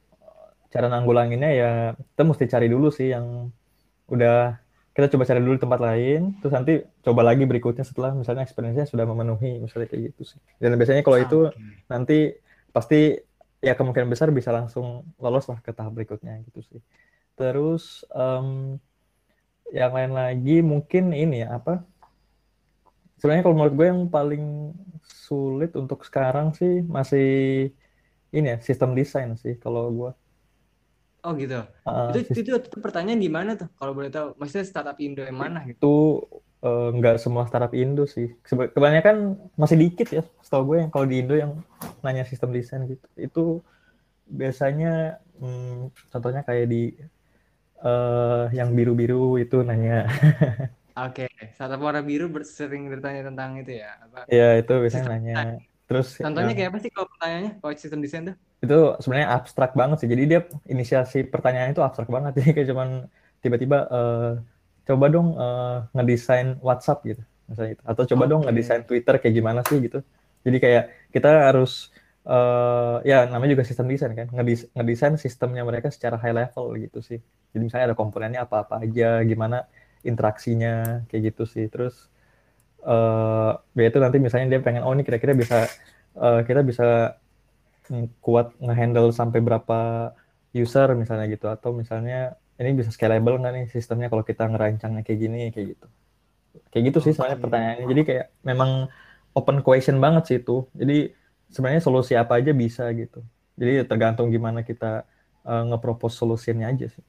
[0.71, 1.71] cara nanggulanginnya ya
[2.15, 3.51] kita mesti cari dulu sih yang
[4.07, 4.55] udah
[4.91, 9.07] kita coba cari dulu tempat lain terus nanti coba lagi berikutnya setelah misalnya experience-nya sudah
[9.07, 10.39] memenuhi misalnya kayak gitu sih.
[10.59, 11.39] Dan biasanya kalau itu
[11.91, 12.35] nanti
[12.71, 13.19] pasti
[13.61, 16.81] ya kemungkinan besar bisa langsung lolos lah ke tahap berikutnya gitu sih.
[17.37, 18.81] Terus um,
[19.69, 21.85] yang lain lagi mungkin ini ya apa?
[23.21, 24.73] Sebenarnya kalau menurut gue yang paling
[25.05, 27.29] sulit untuk sekarang sih masih
[28.33, 30.11] ini ya sistem desain sih kalau gue.
[31.21, 31.61] Oh gitu.
[31.85, 33.69] Uh, itu, itu itu pertanyaan di mana tuh?
[33.77, 35.61] Kalau boleh tahu maksudnya startup Indo yang mana?
[35.69, 35.95] Gitu itu
[36.61, 41.21] uh, nggak semua startup Indo sih kebanyakan masih dikit ya setahu gue yang kalau di
[41.21, 41.61] Indo yang
[42.05, 43.43] nanya sistem desain gitu itu
[44.31, 46.95] biasanya hmm, contohnya kayak di
[47.83, 50.07] uh, yang biru-biru itu nanya
[50.91, 53.95] Oke, startup warna biru sering bertanya tentang itu ya?
[54.27, 55.35] Iya, itu biasanya nanya.
[55.87, 58.35] Terus contohnya kayak apa sih kalau pertanyaannya kalau sistem desain tuh?
[58.59, 60.09] Itu sebenarnya abstrak banget sih.
[60.11, 62.31] Jadi dia inisiasi pertanyaan itu abstrak banget.
[62.43, 62.89] Jadi kayak cuman
[63.39, 64.31] tiba-tiba uh,
[64.87, 67.83] coba dong uh, ngedesain WhatsApp gitu, misalnya itu.
[67.85, 68.31] Atau coba okay.
[68.31, 69.99] dong ngedesain Twitter kayak gimana sih gitu.
[70.41, 71.93] Jadi kayak kita harus
[72.25, 76.99] uh, ya namanya juga sistem desain kan, Ngedis ngedesain sistemnya mereka secara high level gitu
[77.05, 77.19] sih.
[77.51, 79.69] Jadi misalnya ada komponennya apa-apa aja, gimana
[80.01, 82.09] interaksinya kayak gitu sih terus
[82.85, 85.69] uh, ya itu nanti misalnya dia pengen oh ini kira-kira bisa
[86.17, 87.17] uh, kita bisa
[88.23, 90.11] kuat ngehandle sampai berapa
[90.55, 95.19] user misalnya gitu atau misalnya ini bisa scalable nggak nih sistemnya kalau kita ngerancangnya kayak
[95.19, 95.87] gini kayak gitu?
[96.71, 97.85] Kayak gitu sih sebenarnya pertanyaannya.
[97.89, 98.71] Jadi kayak memang
[99.33, 100.67] open question banget sih itu.
[100.75, 101.11] Jadi
[101.51, 103.23] sebenarnya solusi apa aja bisa gitu.
[103.59, 105.03] Jadi tergantung gimana kita
[105.43, 107.05] uh, nge-propose solusinya aja sih.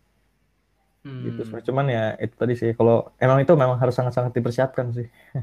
[1.02, 1.26] Hmm.
[1.26, 1.66] gitu sebenarnya.
[1.66, 2.70] Cuman ya itu tadi sih.
[2.78, 5.08] Kalau emang itu memang harus sangat-sangat dipersiapkan sih.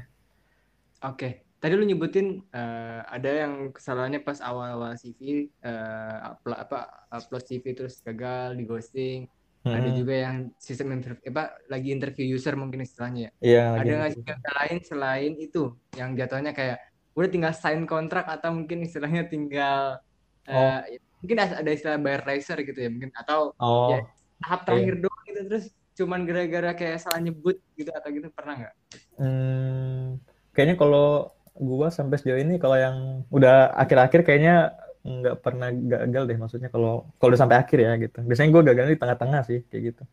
[1.03, 1.15] Oke.
[1.15, 1.33] Okay.
[1.59, 6.79] tadi lu nyebutin uh, ada yang kesalahannya pas awal-awal CV uh, eh, upload, apa
[7.11, 9.19] upload CV terus gagal di ghosting
[9.65, 9.75] hmm.
[9.75, 14.11] ada juga yang sistem interview apa lagi interview user mungkin istilahnya ya iya, ada nggak
[14.15, 14.23] sih
[14.59, 16.79] lain selain itu yang jatuhnya kayak
[17.17, 19.99] udah tinggal sign kontrak atau mungkin istilahnya tinggal
[20.47, 20.79] uh, oh.
[21.19, 23.91] mungkin ada istilah bayar laser gitu ya mungkin atau oh.
[23.91, 23.99] ya
[24.39, 25.03] tahap terakhir yeah.
[25.03, 25.65] doang gitu terus
[25.99, 28.75] cuman gara-gara kayak salah nyebut gitu atau gitu pernah nggak?
[29.19, 30.23] Hmm,
[30.55, 31.27] kayaknya kalau
[31.59, 37.07] gua sampai sejauh ini kalau yang udah akhir-akhir kayaknya nggak pernah gagal deh maksudnya kalau
[37.17, 38.19] kalau udah sampai akhir ya gitu.
[38.23, 40.03] Biasanya gua gagal di tengah-tengah sih kayak gitu.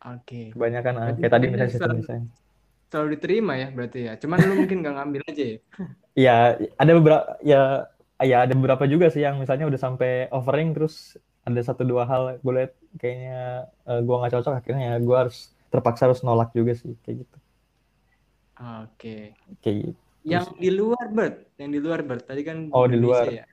[0.00, 0.24] Oke.
[0.24, 0.44] Okay.
[0.54, 2.24] Kebanyakan ah, kayak tadi misalnya sistem desain.
[2.90, 4.12] Selalu diterima ya berarti ya.
[4.18, 5.58] Cuman lu mungkin nggak ngambil aja ya.
[6.10, 7.86] Iya, ada beberapa ya
[8.20, 12.36] ya ada beberapa juga sih yang misalnya udah sampai offering terus ada satu dua hal
[12.36, 16.52] gue lihat kayaknya uh, eh, gue nggak cocok akhirnya ya gue harus terpaksa harus nolak
[16.52, 17.36] juga sih kayak gitu
[18.60, 19.22] oke okay.
[19.64, 23.26] kayak gitu yang di luar bird yang di luar bird tadi kan oh di luar
[23.28, 23.44] ya?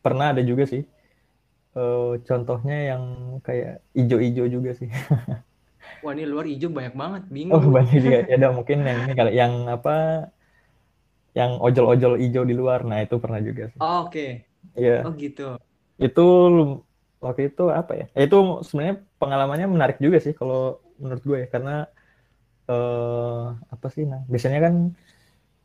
[0.00, 0.82] pernah ada juga sih
[1.76, 3.02] uh, contohnya yang
[3.46, 4.88] kayak ijo-ijo juga sih
[6.00, 7.72] Wah ini luar hijau banyak banget, Oh bingung.
[7.76, 8.18] banyak juga.
[8.30, 9.92] Ya udah mungkin yang ini kali yang apa
[11.34, 12.82] yang ojol-ojol hijau di luar.
[12.82, 13.78] Nah itu pernah juga sih.
[13.80, 14.44] Oh, Oke,
[14.76, 15.06] Iya.
[15.06, 15.42] oh gitu.
[16.00, 16.24] Itu
[17.24, 18.04] waktu itu apa ya?
[18.16, 21.48] Ya, itu sebenarnya pengalamannya menarik juga sih kalau menurut gue ya.
[21.54, 21.72] Karena
[22.70, 23.42] eh
[23.74, 24.74] apa sih nah biasanya kan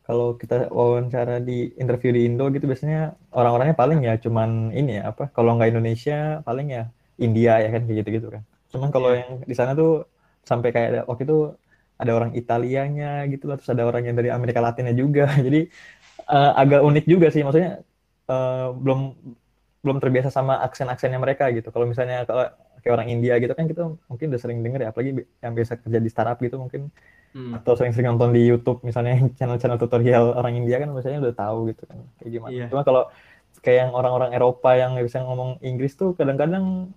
[0.06, 2.98] kalau kita wawancara di interview di Indo gitu biasanya
[3.38, 6.14] orang-orangnya paling ya cuman ini ya apa kalau nggak Indonesia
[6.46, 6.82] paling ya
[7.24, 8.42] India ya kan kayak gitu-gitu kan.
[8.72, 9.18] Cuman kalau Iya.
[9.20, 9.90] yang di sana tuh
[10.50, 11.36] sampai kayak ada, waktu itu
[12.02, 15.22] ada orang Italianya gitu lah terus ada orang yang dari Amerika Latinnya juga.
[15.46, 15.58] Jadi
[16.34, 17.70] eh, agak unik juga sih maksudnya
[18.32, 19.00] eh, belum
[19.84, 21.68] belum terbiasa sama aksen-aksennya mereka gitu.
[21.74, 22.44] Kalau misalnya kalau
[22.82, 25.10] kayak orang India gitu kan kita mungkin udah sering denger ya apalagi
[25.42, 26.90] yang biasa kerja di startup gitu mungkin
[27.36, 27.52] Hmm.
[27.52, 31.84] atau sering-sering nonton di YouTube misalnya channel-channel tutorial orang India kan biasanya udah tahu gitu
[31.84, 32.52] kan kayak gimana.
[32.56, 32.66] Iya.
[32.72, 33.02] Cuma kalau
[33.60, 36.88] kayak yang orang-orang Eropa yang bisa ngomong Inggris tuh kadang-kadang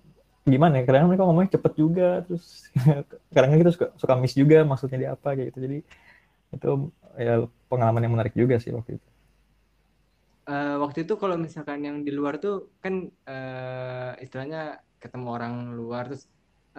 [0.48, 0.88] gimana ya?
[0.88, 2.72] Kadang mereka ngomongnya cepet juga terus
[3.36, 5.58] kadang-kadang kita suka suka miss juga maksudnya dia apa kayak gitu.
[5.60, 5.78] Jadi
[6.56, 6.70] itu
[7.20, 7.34] ya
[7.68, 9.08] pengalaman yang menarik juga sih waktu itu.
[10.48, 16.08] Eh, waktu itu kalau misalkan yang di luar tuh kan eh, istilahnya ketemu orang luar
[16.08, 16.24] terus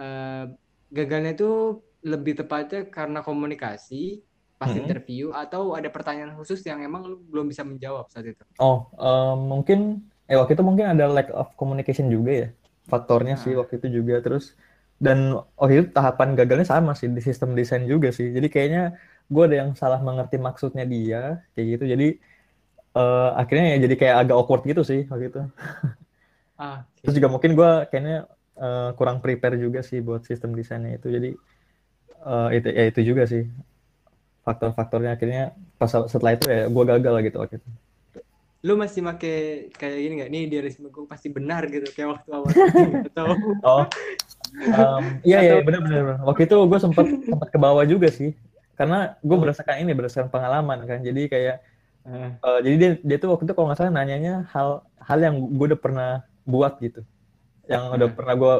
[0.02, 0.50] eh,
[0.90, 4.22] gagalnya itu lebih tepatnya karena komunikasi
[4.60, 4.82] pas Mm-mm.
[4.82, 8.44] interview atau ada pertanyaan khusus yang emang lu belum bisa menjawab saat itu.
[8.60, 9.78] Oh, eh, mungkin
[10.30, 12.46] eh waktu itu mungkin ada lack of communication juga ya.
[12.90, 13.60] Faktornya sih Nah.
[13.60, 14.44] waktu itu juga terus
[15.04, 15.18] dan
[15.58, 18.26] waktu itu tahapan gagalnya sama sih di sistem desain juga sih.
[18.36, 18.80] Jadi kayaknya
[19.32, 21.18] gue ada yang salah mengerti maksudnya dia
[21.52, 21.84] kayak gitu.
[21.94, 22.04] Jadi
[22.98, 25.40] eh, akhirnya ya jadi kayak agak awkward gitu sih waktu itu.
[26.56, 27.02] Ah, oke.
[27.02, 28.16] Terus juga mungkin gue kayaknya
[28.62, 31.06] eh, kurang prepare juga sih buat sistem desainnya itu.
[31.16, 31.28] Jadi
[32.22, 33.44] eh, itu ya itu juga sih
[34.42, 35.42] faktor-faktornya akhirnya
[35.76, 37.68] pas setelah itu ya gue gagal gitu itu.
[38.62, 39.26] Lu masih make
[39.74, 40.30] kayak gini nggak?
[40.30, 42.50] Nih di resume gue pasti benar gitu kayak waktu awal
[43.10, 43.26] atau
[43.60, 43.82] Oh,
[44.70, 46.22] um, iya iya Atau- benar-benar.
[46.22, 48.34] Waktu itu gue sempat sempat ke bawah juga sih,
[48.74, 49.40] karena gue Oh.
[49.40, 50.98] berdasarkan ini berdasarkan pengalaman kan.
[51.02, 51.58] Jadi kayak
[52.02, 55.38] Eh, eh, jadi dia dia tuh waktu itu kalau nggak salah nanyanya hal hal yang
[55.38, 56.10] gue udah pernah
[56.42, 57.06] buat gitu,
[57.70, 58.18] yang udah Hmm.
[58.18, 58.54] pernah gue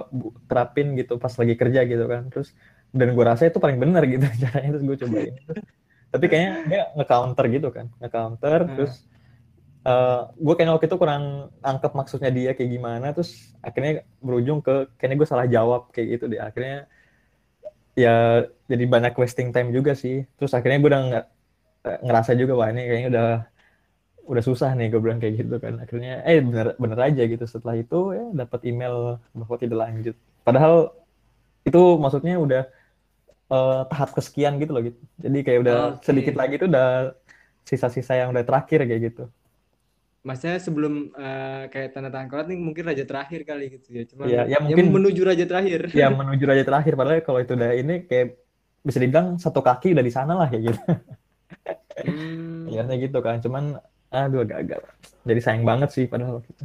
[0.46, 2.30] terapin gitu pas lagi kerja gitu kan.
[2.30, 2.54] Terus
[2.92, 5.34] dan gue rasa itu paling benar gitu caranya terus gue cobain.
[6.12, 8.74] Tapi kayaknya dia nge-counter gitu kan, nge-counter Hmm.
[8.76, 8.94] terus
[10.38, 11.24] gue kayaknya waktu itu kurang
[11.58, 16.24] angkep maksudnya dia kayak gimana terus akhirnya berujung ke kayaknya gue salah jawab kayak gitu
[16.30, 16.38] deh.
[16.38, 16.86] Akhirnya
[17.92, 20.24] ya jadi banyak wasting time juga sih.
[20.38, 21.24] Terus akhirnya gue udah nggak
[22.06, 23.28] ngerasa juga wah ini kayaknya udah
[24.22, 25.74] udah susah nih gue bilang kayak gitu kan.
[25.82, 27.44] Akhirnya eh bener bener aja gitu.
[27.48, 30.14] Setelah itu ya dapat email bahwa tidak lanjut.
[30.46, 30.94] Padahal
[31.66, 32.62] itu maksudnya udah
[33.52, 36.04] eh, tahap kesekian gitu loh gitu jadi kayak udah Oke.
[36.04, 37.12] sedikit lagi itu udah
[37.62, 39.24] sisa-sisa yang udah terakhir kayak gitu
[40.22, 44.02] Maksudnya sebelum eh, kayak tanda tangan korat nih mungkin raja terakhir kali gitu ya.
[44.06, 45.90] Cuman Iya, ya ya mungkin- menuju raja terakhir.
[45.90, 48.38] ya menuju raja terakhir padahal kalau itu udah ini kayak
[48.82, 50.80] bisa dibilang satu kaki udah di sana lah kayak gitu
[51.92, 52.66] Hmm.
[52.66, 53.64] Ibaratnya gitu kan cuman
[54.08, 54.80] aduh gagal
[55.22, 56.64] jadi sayang banget sih padahal waktu itu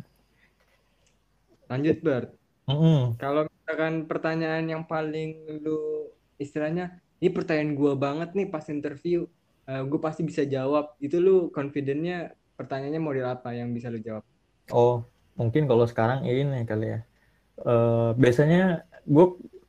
[1.65, 2.29] Lanjut Bert.
[2.63, 3.15] Mm-mm.
[3.17, 6.07] Kalau misalkan pertanyaan yang paling lu
[6.43, 6.83] istilahnya
[7.21, 9.25] ini pertanyaan gua banget nih pas interview,
[9.69, 10.85] eh, gue pasti bisa jawab.
[11.01, 14.23] Itu lu confident-nya pertanyaannya model apa yang bisa lu jawab?
[14.71, 14.93] oh
[15.39, 16.99] mungkin kalau sekarang ini kali ya
[17.57, 19.25] Eh, biasanya gue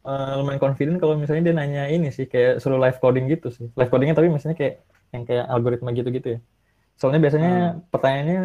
[0.09, 3.67] eh, lumayan confident kalau misalnya dia nanya ini sih kayak suruh live coding gitu sih
[3.79, 4.75] live codingnya tapi misalnya kayak
[5.15, 6.41] yang kayak algoritma gitu-gitu ya
[7.01, 7.51] soalnya biasanya
[7.93, 8.39] pertanyaannya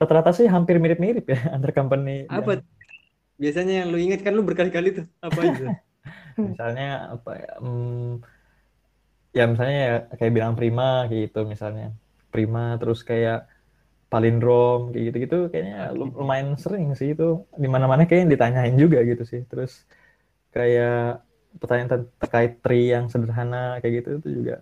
[0.00, 2.52] rata-rata sih hampir mirip-mirip ya antar company Apa?
[3.40, 5.66] Biasanya yang lu inget kan lu berkali-kali tuh apa aja?
[6.50, 8.22] misalnya apa ya hmm,
[9.38, 11.86] ya misalnya ya kayak bilang prima kayak gitu misalnya.
[12.34, 13.36] Prima terus kayak
[14.12, 17.24] palindrom kayak gitu-gitu kayaknya lu- lumayan sering sih itu.
[17.62, 19.42] Di mana-mana kayaknya ditanyain juga gitu sih.
[19.50, 19.72] Terus
[20.56, 21.24] kayak
[21.60, 24.54] pertanyaan ter- terkait tree yang sederhana kayak gitu itu juga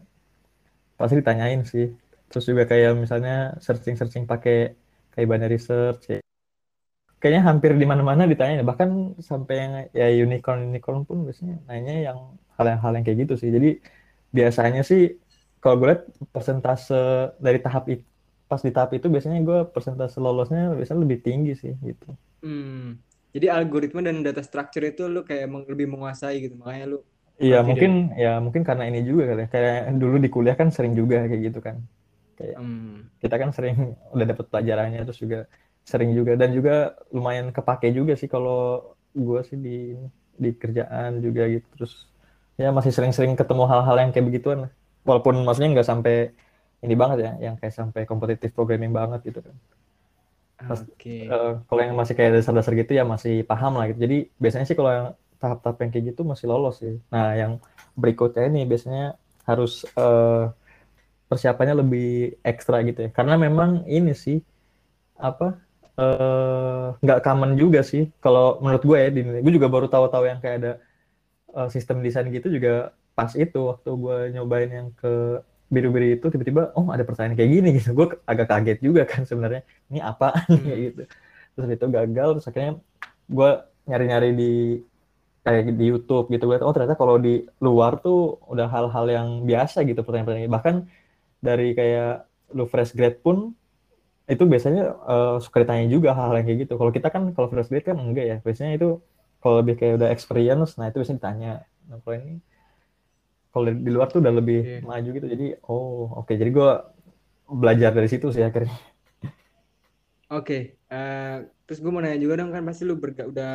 [0.99, 1.87] pasti ditanyain sih.
[2.29, 4.57] Terus juga kayak misalnya searching-searching pakai
[5.14, 6.19] kayak binary research ya.
[7.18, 12.18] Kayaknya hampir di mana-mana ditanyain bahkan sampai yang ya unicorn unicorn pun biasanya nanya yang
[12.59, 13.50] hal-hal yang kayak gitu sih.
[13.50, 13.83] Jadi
[14.31, 15.18] biasanya sih
[15.59, 18.07] kalau gue lihat persentase dari tahap itu
[18.48, 22.09] pas di tahap itu biasanya gue persentase lolosnya biasanya lebih tinggi sih gitu.
[22.40, 22.96] Hmm.
[23.35, 26.57] Jadi algoritma dan data structure itu lu kayak lebih menguasai gitu.
[26.57, 26.98] Makanya lu
[27.38, 29.48] iya mungkin ya mungkin karena ini juga kali ya.
[29.50, 31.83] Kayak dulu di kuliah kan sering juga kayak gitu kan.
[32.38, 35.50] Hmm, kita kan sering udah dapet pelajarannya terus juga
[35.88, 36.74] sering juga dan juga
[37.16, 39.96] lumayan kepake juga sih kalau gue sih di
[40.37, 41.92] di kerjaan juga gitu terus
[42.61, 44.61] ya masih sering-sering ketemu hal-hal yang kayak begituan
[45.09, 46.14] walaupun maksudnya nggak sampai
[46.85, 49.57] ini banget ya yang kayak sampai kompetitif programming banget gitu kan
[50.77, 51.16] oke.
[51.33, 54.77] Eh, kalau yang masih kayak dasar-dasar gitu ya masih paham lah gitu jadi biasanya sih
[54.77, 56.98] kalau yang tahap-tahap yang kayak gitu masih lolos sih.
[57.14, 57.53] Nah, yang
[57.94, 59.14] berikutnya ini biasanya
[59.46, 60.51] harus uh,
[61.31, 63.11] persiapannya lebih ekstra gitu ya.
[63.14, 64.42] Karena memang ini sih
[65.18, 65.59] apa
[65.99, 68.09] uh, nggak common juga sih.
[68.23, 70.73] Kalau menurut gue ya di gue juga baru tahu-tahu yang kayak ada
[71.53, 76.73] uh, sistem desain gitu juga pas itu waktu gue nyobain yang ke biru-biru itu tiba-tiba
[76.79, 77.91] oh ada pertanyaan kayak gini gitu.
[77.93, 79.67] Gue agak kaget juga kan sebenarnya.
[79.91, 80.77] Ini apa hmm.
[80.87, 81.03] gitu.
[81.59, 82.73] Terus itu gagal terus akhirnya
[83.29, 83.51] gue
[83.91, 84.53] nyari-nyari di
[85.43, 86.45] kayak di YouTube gitu.
[86.47, 90.55] Gue oh ternyata kalau di luar tuh udah hal-hal yang biasa gitu pertanyaan-pertanyaan.
[90.55, 90.77] Bahkan
[91.43, 93.53] dari kayak lu fresh grade pun
[94.29, 96.75] itu biasanya uh, suka ditanya juga hal-hal yang kayak gitu.
[96.77, 98.37] Kalau kita kan kalau fresh grade kan enggak ya.
[98.45, 99.01] Biasanya itu
[99.41, 101.53] kalau lebih kayak udah experience nah itu biasanya ditanya.
[101.88, 102.35] Nah kalau ini
[103.49, 104.81] kalau di luar tuh udah lebih yeah.
[104.85, 105.27] maju gitu.
[105.27, 106.29] Jadi oh oke.
[106.29, 106.37] Okay.
[106.37, 106.71] jadi gue
[107.49, 108.77] belajar dari situ sih akhirnya.
[110.29, 110.62] Oke okay.
[110.93, 113.55] uh, eh, terus gue mau nanya juga dong kan pasti lu ber udah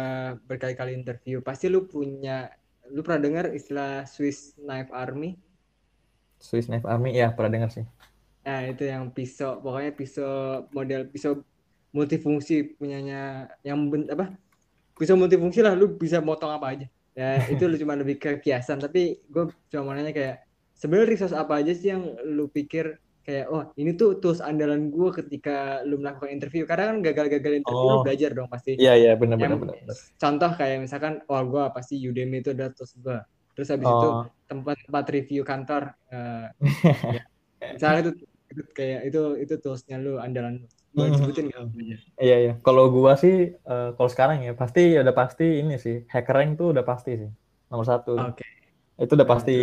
[0.50, 1.46] berkali-kali interview.
[1.46, 2.50] Pasti lu punya
[2.90, 5.38] lu pernah dengar istilah Swiss Knife Army?
[6.42, 7.86] Swiss Knife Army ya pernah dengar sih
[8.44, 11.40] nah itu yang pisau pokoknya pisau model pisau
[11.94, 13.48] multifungsi punyanya.
[13.62, 14.26] Yang ben, apa?
[14.98, 16.88] Pisau multifungsi lah lu bisa motong apa aja.
[17.14, 21.38] Ya itu lu cuma lebih ke kiasan tapi gue cuma mau nanya kayak sebenarnya resource
[21.38, 26.02] apa aja sih yang lu pikir kayak oh ini tuh tools andalan gue ketika lu
[26.02, 26.66] melakukan interview?
[26.66, 28.02] Karena kan gagal-gagal interview oh.
[28.02, 28.76] lu belajar dong pasti.
[28.76, 29.62] Iya iya benar benar
[30.18, 33.18] contoh kayak misalkan oh gue pasti Udemy itu adalah tools gue
[33.54, 33.94] terus habis oh.
[33.94, 34.10] itu
[34.50, 36.50] tempat-tempat review kantor uh,
[37.16, 37.22] ya.
[37.78, 38.12] misalnya itu,
[38.54, 41.20] itu kayak itu itu toolsnya lu andalan lu boleh hmm.
[41.20, 41.66] sebutin gak
[42.22, 46.54] iya iya kalau gua sih uh, kalau sekarang ya pasti udah pasti ini sih hackering
[46.54, 47.32] tuh udah pasti sih
[47.74, 48.50] nomor satu oke okay.
[49.02, 49.58] itu udah nah, pasti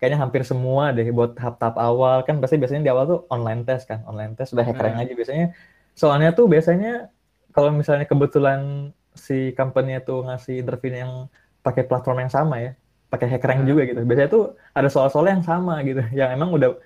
[0.00, 3.84] kayaknya hampir semua deh buat tahap-tahap awal kan pasti biasanya di awal tuh online test
[3.84, 5.04] kan online test udah hackering hmm.
[5.04, 5.46] aja biasanya
[5.92, 7.12] soalnya tuh biasanya
[7.52, 11.28] kalau misalnya kebetulan si company tuh ngasih interview yang
[11.60, 12.72] pakai platform yang sama ya
[13.10, 14.00] pakai hackering juga gitu.
[14.06, 16.78] Biasanya tuh ada soal-soal yang sama gitu, yang emang udah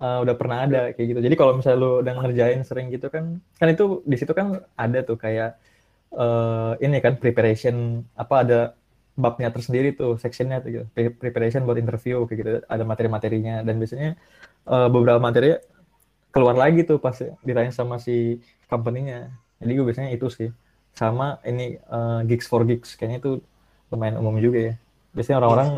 [0.00, 1.20] uh, udah pernah ada kayak gitu.
[1.22, 4.98] Jadi kalau misalnya lu udah ngerjain sering gitu kan, kan itu di situ kan ada
[5.06, 5.58] tuh kayak
[6.14, 8.60] uh, ini kan preparation apa ada
[9.14, 10.84] babnya tersendiri tuh sectionnya tuh gitu.
[11.18, 12.50] preparation buat interview kayak gitu.
[12.66, 13.62] Ada materi-materinya.
[13.62, 14.18] Dan biasanya
[14.66, 15.54] uh, beberapa materi
[16.34, 17.14] keluar lagi tuh pas
[17.46, 19.30] ditanya sama si company-nya.
[19.62, 20.50] Jadi gue biasanya itu sih.
[20.94, 22.98] Sama ini uh, gigs for gigs.
[22.98, 23.32] Kayaknya itu
[23.94, 24.74] lumayan umum juga ya.
[25.14, 25.68] Biasanya orang-orang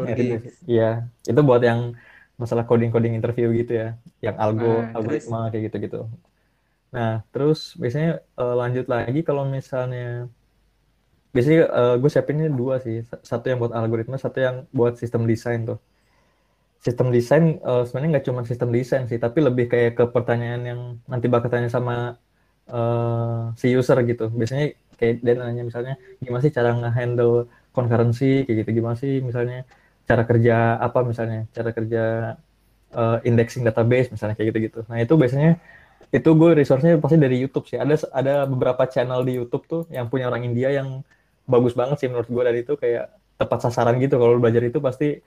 [0.65, 1.93] ya itu buat yang
[2.37, 3.89] masalah coding-coding interview gitu ya
[4.21, 6.05] yang algo nah, algoritma kayak gitu-gitu.
[6.93, 10.29] Nah terus biasanya uh, lanjut lagi kalau misalnya
[11.33, 13.05] biasanya uh, gue siapinnya dua sih.
[13.25, 15.81] Satu yang buat algoritma satu yang buat sistem desain tuh.
[16.85, 20.81] Sistem desain uh, sebenarnya nggak cuma sistem desain sih tapi lebih kayak ke pertanyaan yang
[21.09, 22.21] nanti bakal tanya sama
[22.69, 24.29] uh, si user gitu.
[24.29, 28.45] Biasanya kayak dia nanya misalnya gimana sih cara nge-handle concurrency?
[28.45, 29.65] Kayak gitu gimana sih misalnya
[30.07, 32.03] cara kerja apa misalnya cara kerja
[32.95, 34.81] uh, indexing database misalnya kayak gitu-gitu.
[34.87, 35.59] Nah itu biasanya
[36.15, 37.79] itu gue resource-nya pasti dari YouTube sih.
[37.79, 41.03] Ada ada beberapa channel di YouTube tuh yang punya orang India yang
[41.47, 45.19] bagus banget sih menurut gue dari itu kayak tepat sasaran gitu kalau belajar itu pasti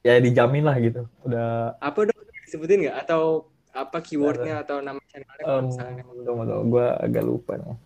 [0.00, 1.04] ya dijamin lah gitu.
[1.28, 6.02] Udah apa dong disebutin nggak atau apa keywordnya atau nama channelnya um, misalnya?
[6.66, 7.78] gue agak lupa nih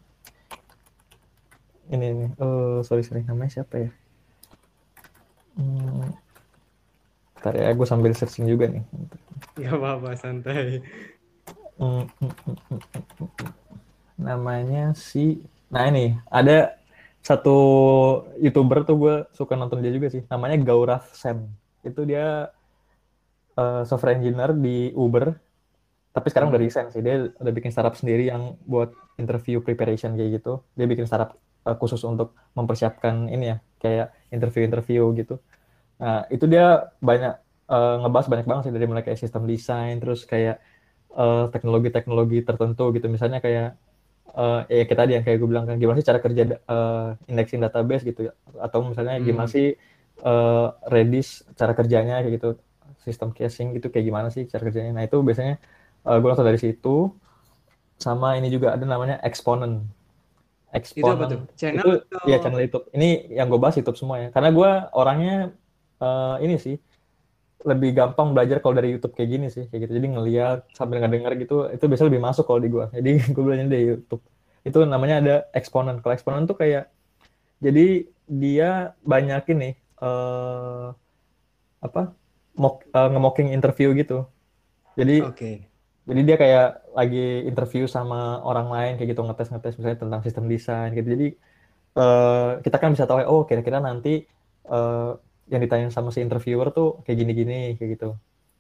[1.93, 3.91] ini ini oh sorry sorry namanya siapa ya
[5.59, 6.11] hmm.
[7.41, 8.85] Ntar ya gue sambil searching juga nih.
[9.61, 10.81] Gak apa-apa santai.
[11.75, 12.35] Hmm, hmm,
[12.71, 12.81] hmm,
[14.15, 15.43] namanya si
[15.75, 16.79] nah ini ada
[17.25, 17.57] satu
[18.37, 20.23] youtuber tuh gue suka nonton dia juga sih.
[20.29, 21.49] Namanya Gaurav Sam
[21.81, 22.53] itu dia
[23.57, 25.33] uh, software engineer di Uber.
[26.15, 27.01] Tapi sekarang udah resign sih.
[27.01, 30.63] Dia udah bikin startup sendiri yang buat interview preparation kayak gitu.
[30.77, 33.57] Dia bikin startup uh, khusus untuk mempersiapkan ini ya.
[33.81, 35.35] Kayak interview-interview gitu.
[36.03, 37.35] Nah itu dia banyak
[37.71, 40.59] uh, ngebahas banyak banget sih dari mulai kayak sistem desain terus kayak
[41.15, 43.07] teknologi teknologi-teknologi tertentu gitu.
[43.07, 43.79] Misalnya kayak
[44.35, 47.63] uh, ya kita tadi yang kayak gue bilang kan gimana sih cara kerja uh, indexing
[47.63, 48.33] database gitu ya?
[48.59, 49.25] Atau misalnya hmm.
[49.25, 49.79] gimana sih
[50.27, 52.49] uh, Redis cara kerjanya kayak gitu
[53.07, 54.91] sistem caching gitu kayak gimana sih cara kerjanya?
[54.91, 55.63] Nah itu biasanya
[56.03, 57.15] uh, gue langsung dari situ.
[57.95, 59.87] Sama ini juga ada namanya exponent
[60.75, 61.07] Exponent.
[61.07, 61.41] Itu apa tuh?
[61.55, 62.27] Channel itu, atau...
[62.27, 62.85] ya channel YouTube.
[62.91, 63.09] Ini
[63.39, 64.29] yang gue bahas YouTube semua ya.
[64.35, 65.37] Karena gue orangnya
[66.03, 66.77] uh, ini sih
[67.65, 69.93] lebih gampang belajar kalau dari YouTube kayak gini sih kayak gitu.
[70.03, 72.87] Jadi ngeliat sambil ngedenger gitu itu biasanya lebih masuk kalau di gue.
[72.91, 74.23] Jadi gue belajar dari YouTube.
[74.67, 76.03] Itu namanya ada exponent.
[76.03, 76.91] Kalau exponent tuh kayak
[77.63, 80.91] jadi dia banyak ini uh,
[81.79, 82.13] apa
[82.59, 84.27] uh, nge-mocking interview gitu.
[84.99, 85.74] Jadi okay
[86.05, 90.45] jadi dia kayak lagi interview sama orang lain kayak gitu ngetes ngetes misalnya tentang sistem
[90.53, 91.09] desain gitu.
[91.17, 91.29] Jadi
[91.97, 94.29] uh, kita kan bisa tahu oh kira-kira nanti
[94.69, 95.17] uh,
[95.49, 98.09] yang ditanya sama si interviewer tuh kayak gini-gini kayak gitu.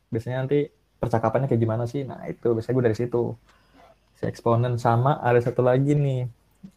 [0.08, 2.08] Biasanya nanti percakapannya kayak gimana sih?
[2.08, 2.48] Nah itu.
[2.56, 3.36] Biasanya gue dari situ.
[4.16, 6.24] Si eksponen sama ada satu lagi nih.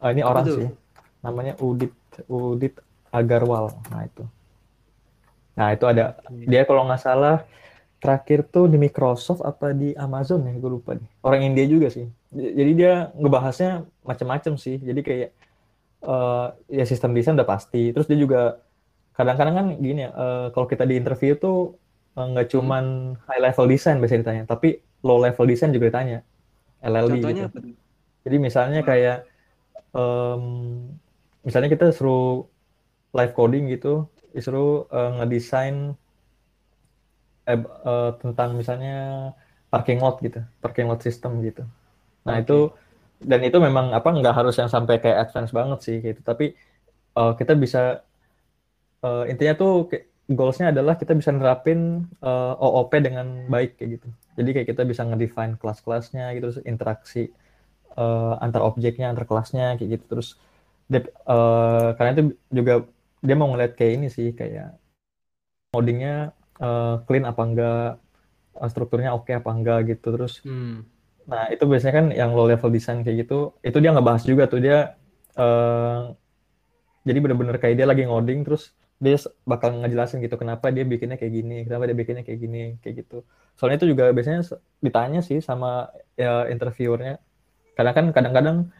[0.04, 0.68] Uh, ini orang sih.
[1.24, 1.96] Namanya Udit
[2.28, 2.76] Udit
[3.16, 3.72] Agarwal.
[3.88, 4.24] Nah itu.
[5.56, 6.20] Nah itu ada.
[6.28, 7.48] Dia kalau nggak salah
[7.98, 10.54] terakhir tuh di Microsoft apa di Amazon ya?
[10.58, 12.06] Gue lupa nih orang India juga sih.
[12.34, 14.78] Jadi dia ngebahasnya macam-macam sih.
[14.78, 15.30] Jadi kayak
[16.06, 17.92] uh, ya sistem desain udah pasti.
[17.92, 18.62] Terus dia juga
[19.18, 21.74] kadang-kadang kan gini ya uh, kalau kita di interview tuh
[22.14, 22.84] eh, nggak uh, cuman
[23.18, 23.26] hmm.
[23.26, 26.22] high level design biasanya ditanya tapi low level design juga ditanya.
[26.78, 27.58] LLD Contohnya gitu.
[27.58, 27.60] apa?
[28.28, 29.26] jadi misalnya kayak
[29.96, 30.44] um,
[31.42, 32.46] misalnya kita suruh
[33.16, 35.98] live coding gitu disuruh uh, ngedesain
[37.48, 39.32] eh, uh, tentang misalnya
[39.72, 41.64] parking lot gitu parking lot system gitu
[42.28, 42.44] nah okay.
[42.44, 42.60] itu
[43.24, 46.54] dan itu memang apa nggak harus yang sampai kayak advance banget sih gitu tapi
[47.18, 48.06] uh, kita bisa
[49.02, 49.90] uh, intinya tuh
[50.28, 54.08] goalsnya adalah kita bisa nerapin uh, eh, OOP dengan baik kayak gitu.
[54.36, 57.32] Jadi kayak kita bisa ngedefine kelas-kelasnya gitu, terus interaksi
[57.96, 60.06] uh, antar objeknya, antar kelasnya kayak gitu.
[60.20, 60.30] Terus
[60.92, 62.74] uh, karena itu juga
[63.24, 64.76] dia mau ngeliat kayak ini sih kayak
[65.72, 67.90] codingnya uh, clean apa enggak,
[68.58, 70.14] uh, strukturnya oke okay apa enggak gitu.
[70.16, 70.86] Terus hmm.
[71.28, 74.48] nah itu biasanya kan yang low level design kayak gitu, itu dia nggak bahas juga
[74.48, 74.96] tuh dia
[75.36, 76.16] uh,
[77.08, 79.14] jadi bener-bener kayak dia lagi ngoding terus dia
[79.46, 83.22] bakal ngejelasin gitu kenapa dia bikinnya kayak gini, kenapa dia bikinnya kayak gini, kayak gitu.
[83.54, 84.42] Soalnya itu juga biasanya
[84.82, 87.22] ditanya sih sama ya, interviewernya.
[87.78, 88.74] Karena kan kadang-kadang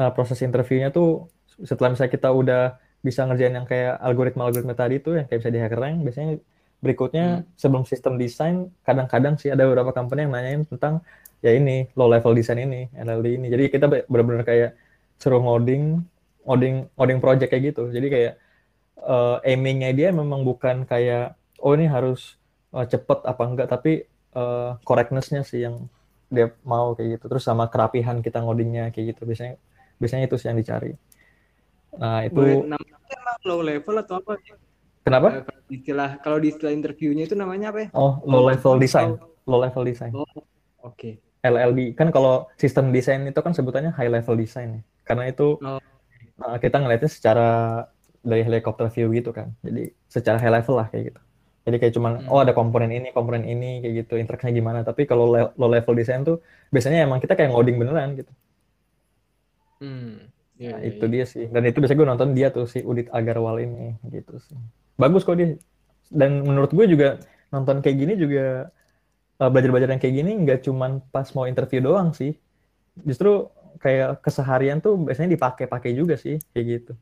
[0.00, 1.28] uh, proses interviewnya tuh
[1.60, 2.62] setelah misalnya kita udah
[3.04, 6.40] bisa ngerjain yang kayak algoritma-algoritma tadi tuh yang kayak bisa di hacker rank, biasanya
[6.80, 7.46] berikutnya hmm.
[7.56, 11.04] sebelum sistem desain kadang-kadang sih ada beberapa company yang nanyain tentang
[11.40, 13.46] ya ini low level design ini, LLD ini.
[13.48, 14.76] Jadi kita benar-benar kayak
[15.20, 16.04] suruh ngoding,
[16.44, 17.88] ngoding, ngoding project kayak gitu.
[17.88, 18.32] Jadi kayak
[19.04, 22.36] uh, aimingnya dia memang bukan kayak oh ini harus
[22.72, 24.04] uh, cepet apa enggak tapi
[24.36, 25.88] uh, correctnessnya sih yang
[26.30, 29.58] dia mau kayak gitu terus sama kerapihan kita ngodingnya kayak gitu biasanya
[29.98, 30.94] biasanya itu sih yang dicari
[31.90, 32.82] nah itu emang
[33.42, 34.38] low level atau apa
[35.10, 35.28] kenapa
[35.66, 39.58] di istilah kalau di istilah interviewnya itu namanya apa ya oh low level design low
[39.58, 40.46] level design oh, oke
[40.94, 41.18] okay.
[41.42, 45.80] LLD kan kalau sistem desain itu kan sebutannya high level design ya karena itu oh.
[46.62, 47.48] kita ngelihatnya secara
[48.20, 49.52] dari helikopter view gitu kan.
[49.64, 51.20] Jadi secara high level lah kayak gitu.
[51.60, 52.32] Jadi kayak cuman hmm.
[52.32, 54.80] oh ada komponen ini, komponen ini kayak gitu, interaksinya gimana.
[54.84, 56.40] Tapi kalau low level design tuh
[56.72, 58.32] biasanya emang kita kayak ngoding beneran gitu.
[59.80, 60.28] Hmm.
[60.60, 61.12] Yeah, nah, yeah, itu yeah.
[61.12, 61.44] dia sih.
[61.48, 64.56] Dan itu biasanya gue nonton dia tuh si Udit Agarwal ini gitu sih.
[65.00, 65.56] Bagus kok dia.
[66.12, 67.16] Dan menurut gue juga
[67.48, 68.68] nonton kayak gini juga
[69.40, 72.36] uh, belajar-belajar yang kayak gini nggak cuman pas mau interview doang sih.
[73.00, 73.48] Justru
[73.80, 76.92] kayak keseharian tuh biasanya dipakai-pakai juga sih kayak gitu.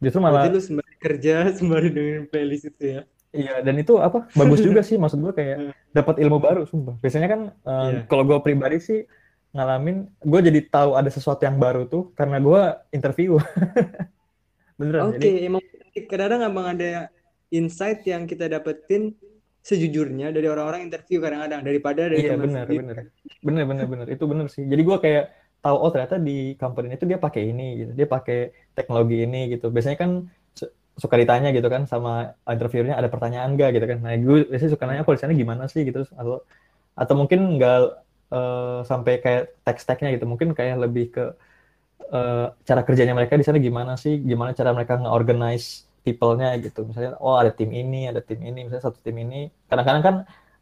[0.00, 3.00] Justru malah Berarti lu sembari kerja sembari dengerin playlist itu ya.
[3.36, 4.32] Iya, dan itu apa?
[4.32, 6.96] Bagus juga sih maksud gue kayak dapat ilmu baru sumpah.
[7.04, 8.02] Biasanya kan um, yeah.
[8.08, 9.00] kalau gue pribadi sih
[9.52, 12.62] ngalamin gue jadi tahu ada sesuatu yang baru tuh karena gue
[12.96, 13.36] interview.
[14.80, 15.12] Beneran.
[15.12, 15.64] Oke, okay, emang
[16.04, 17.08] kadang-kadang emang ada
[17.56, 19.16] insight yang kita dapetin
[19.66, 23.10] sejujurnya dari orang-orang interview kadang-kadang daripada dari iya benar benar.
[23.42, 24.06] Benar benar benar.
[24.06, 24.62] Itu benar sih.
[24.62, 25.24] Jadi gue kayak
[25.58, 27.90] tahu oh ternyata di company itu dia pakai ini gitu.
[27.98, 29.74] Dia pakai teknologi ini gitu.
[29.74, 30.10] Biasanya kan
[30.96, 33.98] suka ditanya gitu kan sama interviewernya ada pertanyaan enggak gitu kan.
[34.06, 35.82] Nah gue biasanya suka nanya oh di sana gimana sih?
[35.82, 36.06] gitu.
[36.14, 36.46] Atau
[36.94, 40.30] atau mungkin enggak uh, sampai kayak teks-teksnya gitu.
[40.30, 41.24] Mungkin kayak lebih ke
[42.14, 44.22] uh, cara kerjanya mereka di sana gimana sih?
[44.22, 46.86] Gimana cara mereka nge-organize people-nya gitu.
[46.86, 49.50] Misalnya oh ada tim ini ada tim ini misalnya satu tim ini.
[49.66, 50.16] Kadang-kadang kan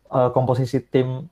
[0.09, 1.29] uh, komposisi tim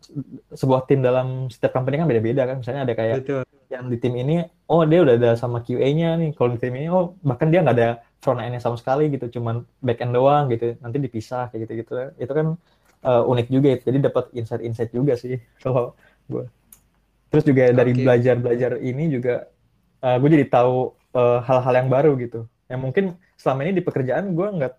[0.52, 2.60] sebuah tim dalam setiap company kan beda-beda kan.
[2.60, 3.42] Misalnya ada kayak Betul.
[3.72, 6.30] yang di tim ini oh dia udah ada sama QA-nya nih.
[6.36, 9.40] Kalau di tim ini oh bahkan dia nggak ada front end-nya sama sekali gitu.
[9.40, 10.76] Cuman back end doang gitu.
[10.84, 12.60] Nanti dipisah kayak gitu gitu itu kan
[13.08, 13.78] uh, unik juga ya.
[13.80, 15.96] jadi dapat insight-insight juga sih kalau
[16.28, 16.44] gue
[17.32, 19.48] terus juga dari belajar-belajar ini juga
[20.04, 22.44] uh, gue jadi tahu uh, hal-hal yang baru gitu.
[22.68, 23.04] Yang mungkin
[23.42, 24.74] selama ini di pekerjaan gue nggak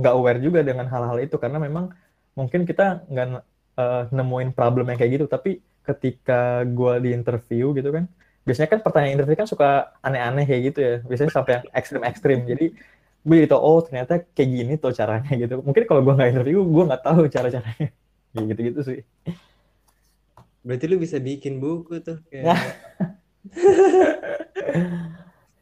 [0.00, 1.36] nggak uh, aware juga dengan hal-hal itu.
[1.36, 1.92] Karena memang
[2.32, 3.28] mungkin kita nggak
[3.76, 5.26] uh, nemuin problem yang kayak gitu.
[5.28, 8.08] Tapi ketika gue di interview gitu kan
[8.42, 10.94] biasanya kan pertanyaan interview kan suka aneh-aneh kayak gitu ya.
[11.04, 12.40] Biasanya sampai yang ekstrim-ekstrim.
[12.48, 12.66] Jadi
[13.22, 15.60] gue jadi tau oh ternyata kayak gini tuh caranya gitu.
[15.60, 17.88] Mungkin kalau gue nggak interview gue nggak tahu cara-caranya.
[18.32, 19.00] Kayak gitu-gitu sih.
[20.64, 22.56] Berarti lu bisa bikin buku tuh kayak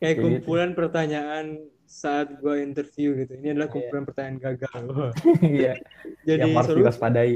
[0.00, 0.22] kayak gitu.
[0.22, 0.78] kumpulan gitu.
[0.78, 1.46] pertanyaan
[1.90, 3.74] saat gue interview gitu ini adalah iya.
[3.74, 4.06] kumpulan yeah.
[4.06, 4.82] pertanyaan gagal
[5.58, 5.74] iya
[6.22, 7.34] jadi yang harus diwaspadai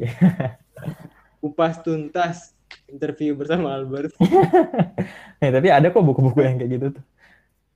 [1.42, 2.54] kupas tuntas
[2.88, 4.14] interview bersama Albert.
[5.42, 7.04] ya, tapi ada kok buku-buku yang kayak gitu tuh.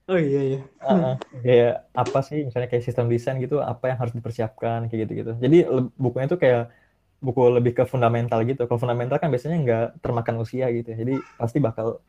[0.09, 0.61] Oh iya iya.
[0.81, 5.33] Uh, kayak apa sih misalnya kayak sistem desain gitu apa yang harus dipersiapkan kayak gitu-gitu.
[5.37, 5.68] Jadi
[6.01, 6.72] bukunya tuh kayak
[7.20, 8.64] buku lebih ke fundamental gitu.
[8.64, 10.97] Kalau fundamental kan biasanya nggak termakan usia gitu.
[10.97, 12.01] Jadi pasti bakal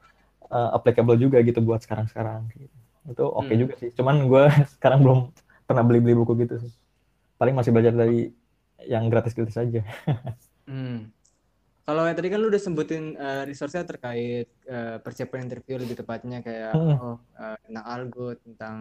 [0.47, 2.47] uh, applicable juga gitu buat sekarang-sekarang.
[2.55, 2.77] Gitu.
[3.07, 3.61] Itu oke okay hmm.
[3.61, 3.89] juga sih.
[3.95, 4.43] Cuman gue
[4.77, 5.19] sekarang belum
[5.69, 6.73] pernah beli-beli buku gitu sih.
[7.39, 8.33] Paling masih belajar dari
[8.87, 9.81] yang gratis-gratis saja.
[10.69, 11.11] hmm.
[11.89, 16.45] Kalau yang tadi kan lu udah sebutin uh, resource-nya terkait uh, persiapan interview lebih tepatnya
[16.45, 17.01] kayak hmm.
[17.01, 18.77] oh uh, tentang algo, tentang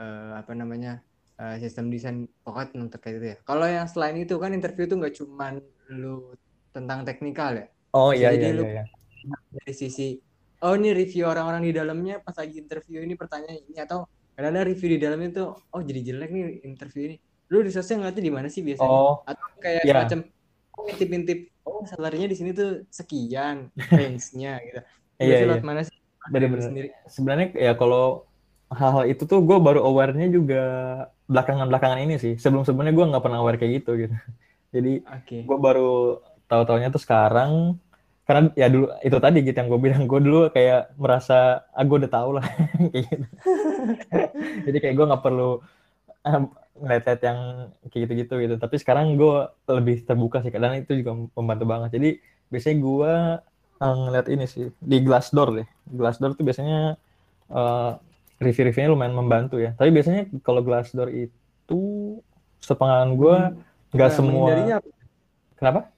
[0.00, 1.04] uh, apa namanya
[1.36, 3.38] uh, sistem desain pokoknya tentang terkait itu ya.
[3.44, 5.60] Kalau yang selain itu kan interview itu nggak cuma
[5.92, 6.32] lu
[6.72, 7.68] tentang teknikal ya.
[7.92, 8.88] Oh iya iya, lu, iya
[9.52, 10.16] Dari sisi
[10.62, 14.62] oh ini review orang-orang di dalamnya pas lagi interview ini pertanyaan ini atau kadang ada
[14.64, 17.16] review di dalamnya itu oh jadi jelek nih interview ini.
[17.52, 18.88] Lu resource-nya ngeliatnya di mana sih biasanya?
[18.88, 20.06] Oh, atau kayak yeah.
[20.06, 20.18] semacam
[20.88, 21.38] ngintip-ngintip
[21.68, 24.80] oh salarinya di sini tuh sekian range-nya gitu.
[25.20, 25.60] Iya, iya.
[25.60, 25.96] mana sih?
[26.30, 26.94] Bener-bener.
[27.10, 28.24] Sebenarnya ya kalau
[28.72, 30.64] hal-hal itu tuh gue baru aware-nya juga
[31.28, 32.34] belakangan-belakangan ini sih.
[32.40, 34.16] Sebelum-sebelumnya gue nggak pernah aware kayak gitu gitu.
[34.72, 35.44] Jadi okay.
[35.44, 37.76] gue baru tahu-taunya tuh sekarang
[38.32, 42.00] karena ya dulu itu tadi gitu yang gue bilang gue dulu kayak merasa ah gue
[42.00, 42.46] udah tahu lah
[42.96, 43.26] kayak gitu.
[44.72, 45.60] Jadi kayak gue nggak perlu
[46.80, 48.54] ngeliat yang kayak gitu-gitu gitu.
[48.56, 51.90] Tapi sekarang gue lebih terbuka sih, karena itu juga membantu banget.
[51.92, 52.10] Jadi
[52.48, 53.12] biasanya gue
[53.84, 55.68] uh, ngeliat ini sih di Glassdoor deh.
[55.92, 56.96] Glassdoor tuh biasanya
[57.52, 58.00] uh,
[58.40, 59.76] review-reviewnya lumayan membantu ya.
[59.76, 61.82] Tapi biasanya kalau Glassdoor itu
[62.64, 63.92] sepengalaman gue hmm.
[63.92, 64.16] nggak hmm.
[64.16, 64.48] nah, semua.
[65.60, 65.91] Kenapa?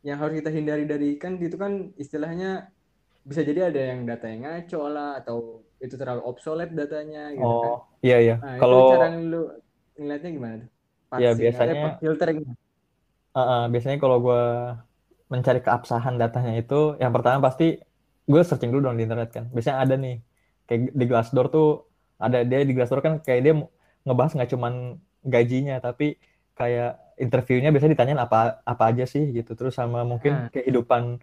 [0.00, 2.72] Yang harus kita hindari dari kan itu kan istilahnya
[3.20, 7.60] bisa jadi ada yang data yang ngaco lah atau itu terlalu obsolete datanya gitu oh,
[7.60, 7.72] kan.
[8.04, 8.36] iya iya.
[8.40, 9.48] Nah, kalau cara lu
[9.96, 10.70] ngeliatnya gimana tuh?
[11.18, 12.28] ya biasanya filter
[13.30, 14.42] Uh, uh, biasanya kalau gue
[15.30, 17.78] mencari keabsahan datanya itu, yang pertama pasti
[18.26, 19.46] gue searching dulu dong di internet kan.
[19.54, 20.18] Biasanya ada nih,
[20.66, 21.86] kayak di Glassdoor tuh
[22.18, 23.54] ada dia di Glassdoor kan kayak dia
[24.02, 26.18] ngebahas nggak cuman gajinya, tapi
[26.58, 29.52] kayak interviewnya biasanya ditanyain apa apa aja sih gitu.
[29.52, 30.56] Terus sama mungkin hmm.
[30.56, 31.20] kehidupan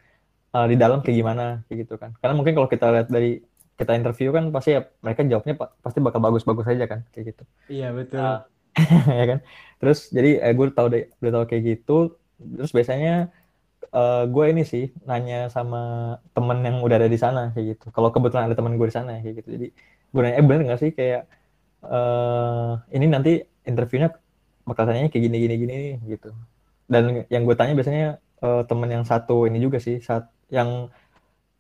[0.54, 2.14] uh, di dalam kayak gimana kayak gitu kan.
[2.22, 3.42] Karena mungkin kalau kita lihat dari
[3.78, 7.44] kita interview kan pasti ya mereka jawabnya pasti bakal bagus-bagus aja kan kayak gitu.
[7.70, 8.22] Iya betul.
[8.22, 8.42] Uh,
[9.20, 9.40] ya kan
[9.82, 13.34] terus jadi eh, gue tahu deh udah tahu kayak gitu terus biasanya
[13.94, 18.10] uh, gue ini sih nanya sama temen yang udah ada di sana kayak gitu kalau
[18.14, 19.68] kebetulan ada temen gue di sana kayak gitu jadi
[20.14, 21.22] gue nanya eh bener nggak sih kayak
[21.86, 24.14] uh, ini nanti interviewnya
[24.68, 26.36] bakal tanya kayak gini gini gini gitu.
[26.88, 30.92] Dan yang gue tanya biasanya uh, temen yang satu ini juga sih saat yang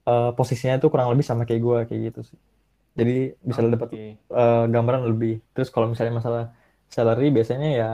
[0.08, 2.40] uh, posisinya itu kurang lebih sama kayak gue kayak gitu sih.
[2.98, 3.72] Jadi bisa okay.
[3.72, 3.90] dapat
[4.34, 5.40] uh, gambaran lebih.
[5.56, 6.44] Terus kalau misalnya masalah
[6.92, 7.90] salary biasanya ya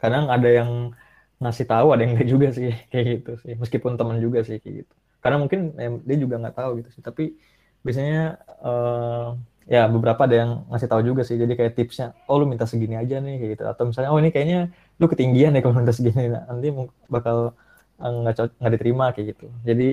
[0.00, 0.92] kadang ada yang
[1.36, 3.52] ngasih tahu ada yang enggak juga sih kayak gitu sih.
[3.60, 4.94] Meskipun teman juga sih kayak gitu.
[5.20, 7.02] Karena mungkin ya, dia juga nggak tahu gitu sih.
[7.02, 7.34] Tapi
[7.82, 9.34] biasanya uh,
[9.66, 12.94] ya beberapa ada yang ngasih tahu juga sih jadi kayak tipsnya oh lu minta segini
[12.94, 14.70] aja nih kayak gitu atau misalnya oh ini kayaknya
[15.02, 16.70] lu ketinggian ya kalau minta segini nah, nanti
[17.10, 17.58] bakal
[17.98, 19.88] eh, nggak nggak diterima kayak gitu jadi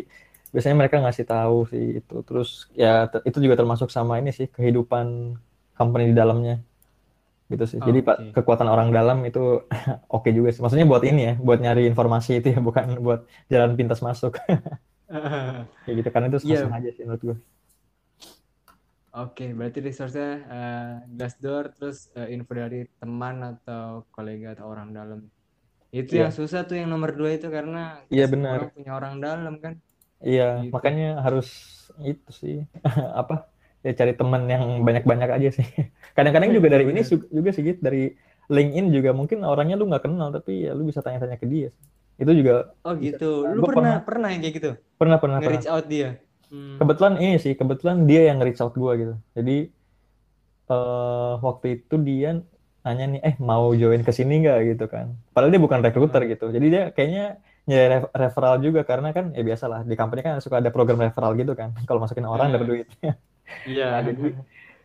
[0.54, 5.34] biasanya mereka ngasih tahu sih itu terus ya itu juga termasuk sama ini sih kehidupan
[5.74, 6.62] company di dalamnya
[7.52, 7.80] gitu sih.
[7.80, 8.32] Jadi okay.
[8.34, 9.62] kekuatan orang dalam itu
[10.16, 10.62] oke okay juga sih.
[10.64, 14.40] Maksudnya buat ini ya, buat nyari informasi itu ya, bukan buat jalan pintas masuk.
[15.86, 16.70] Kayak gitu karena itu yeah.
[16.70, 17.38] aja sih menurut gue.
[19.14, 24.90] Oke, okay, berarti resource-nya uh, Glassdoor terus uh, info dari teman atau kolega atau orang
[24.90, 25.30] dalam.
[25.94, 26.26] Itu yeah.
[26.26, 28.74] yang susah tuh yang nomor dua itu karena Iya yeah, benar.
[28.74, 29.78] punya orang dalam kan.
[30.18, 30.74] Iya, gitu.
[30.74, 31.46] makanya harus
[32.02, 32.56] itu sih
[33.22, 33.54] apa
[33.86, 35.68] ya cari teman yang banyak-banyak aja sih.
[36.18, 38.18] Kadang-kadang juga dari ini juga sih gitu, dari
[38.50, 41.70] LinkedIn juga mungkin orangnya lu nggak kenal tapi ya lu bisa tanya-tanya ke dia.
[42.18, 42.74] Itu juga.
[42.82, 43.46] Oh gitu.
[43.46, 43.54] Bisa.
[43.54, 44.72] Lu pernah, pernah pernah yang kayak gitu?
[44.98, 45.38] Pernah pernah.
[45.38, 46.18] Nge-reach out dia.
[46.54, 46.78] Hmm.
[46.78, 49.18] Kebetulan ini sih, kebetulan dia yang nge-reach out gua gitu.
[49.34, 49.74] Jadi
[50.70, 52.46] uh, waktu itu dia
[52.86, 55.18] nanya nih, eh mau join ke sini nggak gitu kan?
[55.34, 56.32] Padahal dia bukan recruiter hmm.
[56.38, 56.46] gitu.
[56.54, 60.70] Jadi dia kayaknya nyari referral juga karena kan ya biasalah di company kan suka ada
[60.70, 61.74] program referral gitu kan.
[61.90, 62.56] Kalau masukin orang hmm.
[62.56, 62.88] dapat duit.
[63.68, 64.00] Iya.
[64.00, 64.28] Nah, jadi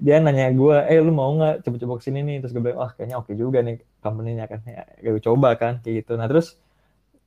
[0.03, 2.37] dia nanya gue, eh lu mau nggak coba-coba ke sini nih?
[2.43, 4.61] Terus gue bilang, wah kayaknya oke juga nih company-nya kan.
[4.67, 6.19] Ya, gue coba kan kayak gitu.
[6.19, 6.59] Nah terus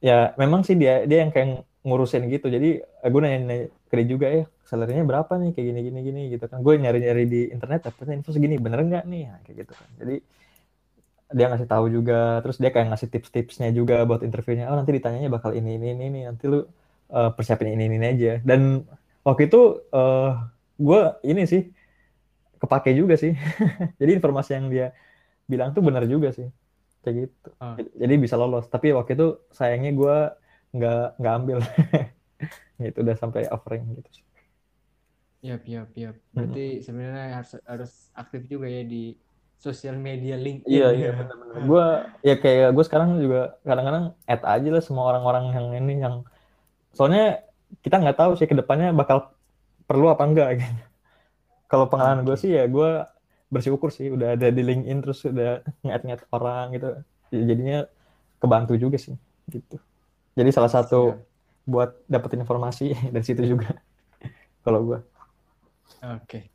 [0.04, 2.48] ya memang sih dia dia yang kayak ngurusin gitu.
[2.48, 6.00] Jadi eh, gue nanya, nanya ke dia juga ya, salarinya berapa nih kayak gini gini
[6.06, 6.62] gini gitu kan.
[6.62, 9.24] Gue nyari-nyari di internet dapetnya info segini, bener nggak nih?
[9.28, 9.90] Nah, kayak gitu kan.
[9.98, 10.16] Jadi
[11.32, 14.68] dia ngasih tahu juga, terus dia kayak ngasih tips-tipsnya juga buat interviewnya.
[14.70, 16.20] Oh nanti ditanyanya bakal ini ini ini, ini.
[16.28, 16.62] nanti lu
[17.12, 18.34] uh, persiapin ini ini aja.
[18.44, 18.84] Dan
[19.24, 20.38] waktu itu uh,
[20.78, 21.72] gue ini sih
[22.62, 23.34] kepake juga sih.
[24.00, 24.88] Jadi informasi yang dia
[25.50, 26.46] bilang tuh benar juga sih.
[27.02, 27.50] Kayak gitu.
[27.58, 27.76] Oh.
[27.80, 28.70] Jadi bisa lolos.
[28.70, 30.18] Tapi waktu itu sayangnya gue
[30.76, 31.58] nggak nggak ambil.
[32.90, 34.26] itu udah sampai offering gitu sih.
[35.42, 36.10] Iya, iya, iya.
[36.34, 36.82] Berarti hmm.
[36.86, 39.18] sebenarnya harus harus aktif juga ya di
[39.62, 40.70] sosial media LinkedIn.
[40.70, 41.62] Iya, iya benar-benar.
[41.62, 41.86] gue
[42.26, 46.16] ya kayak gue sekarang juga kadang-kadang add aja lah semua orang-orang yang ini yang
[46.98, 47.46] soalnya
[47.86, 49.34] kita nggak tahu sih ke depannya bakal
[49.86, 50.84] perlu apa enggak gitu.
[51.70, 53.06] Kalau pengalaman gue sih ya gue
[53.54, 56.90] bersyukur sih udah ada di LinkedIn terus udah ngat-ngat orang gitu.
[57.30, 57.86] Jadinya
[58.42, 59.14] kebantu juga sih
[59.50, 59.78] gitu.
[60.42, 61.70] Jadi salah satu Siap.
[61.70, 63.78] buat dapetin informasi dari situ juga
[64.66, 65.00] kalau gue.
[66.18, 66.50] Oke,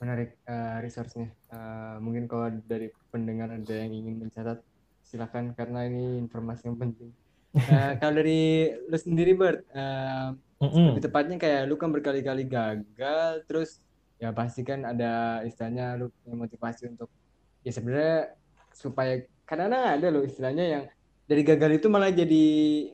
[0.00, 1.28] menarik uh, resource-nya.
[1.52, 4.64] Uh, mungkin kalau dari pendengar ada yang ingin mencatat,
[5.04, 7.12] silakan karena ini informasi yang penting.
[7.52, 10.32] Uh, kalau dari lu sendiri, Bert, uh,
[10.64, 10.86] mm -hmm.
[10.96, 13.84] lebih tepatnya kayak lu kan berkali-kali gagal, terus
[14.16, 17.12] ya pasti kan ada istilahnya lu punya motivasi untuk
[17.60, 18.32] ya sebenarnya
[18.72, 20.84] supaya kadang-kadang ada loh istilahnya yang
[21.28, 22.44] dari gagal itu malah jadi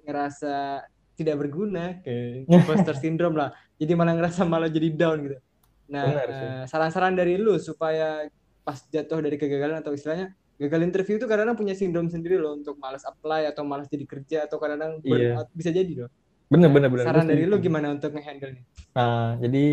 [0.02, 0.82] ngerasa
[1.14, 5.38] tidak berguna kayak imposter syndrome lah jadi malah ngerasa malah jadi down gitu
[5.84, 8.24] Nah, eh, saran-saran dari lu supaya
[8.64, 12.80] pas jatuh dari kegagalan atau istilahnya gagal interview itu kadang-kadang punya sindrom sendiri loh untuk
[12.80, 15.44] malas apply atau malas jadi kerja atau kadang-kadang iya.
[15.52, 16.10] bisa jadi loh.
[16.48, 17.04] Bener nah, bener bener.
[17.04, 18.64] Saran dari lu gimana untuk ngehandle nih?
[18.96, 19.64] Nah, jadi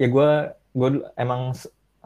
[0.00, 0.30] ya gue
[0.70, 0.88] gue
[1.20, 1.52] emang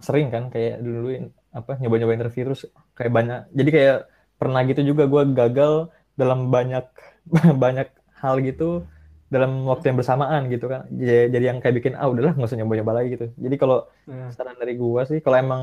[0.03, 2.67] sering kan kayak dulu apa nyoba-nyoba interview terus
[2.99, 3.99] kayak banyak jadi kayak
[4.45, 5.88] pernah gitu juga gue gagal
[6.20, 6.84] dalam banyak
[7.62, 7.88] banyak
[8.20, 8.84] hal gitu
[9.32, 10.86] dalam waktu yang bersamaan gitu kan.
[10.92, 13.26] Jadi, yang kayak bikin ah udahlah nggak usah nyoba-nyoba lagi gitu.
[13.34, 14.30] Jadi kalau hmm.
[14.36, 15.62] saran dari gua sih kalau emang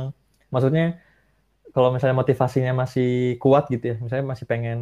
[0.52, 1.00] maksudnya
[1.72, 4.80] kalau misalnya motivasinya masih kuat gitu ya misalnya masih pengen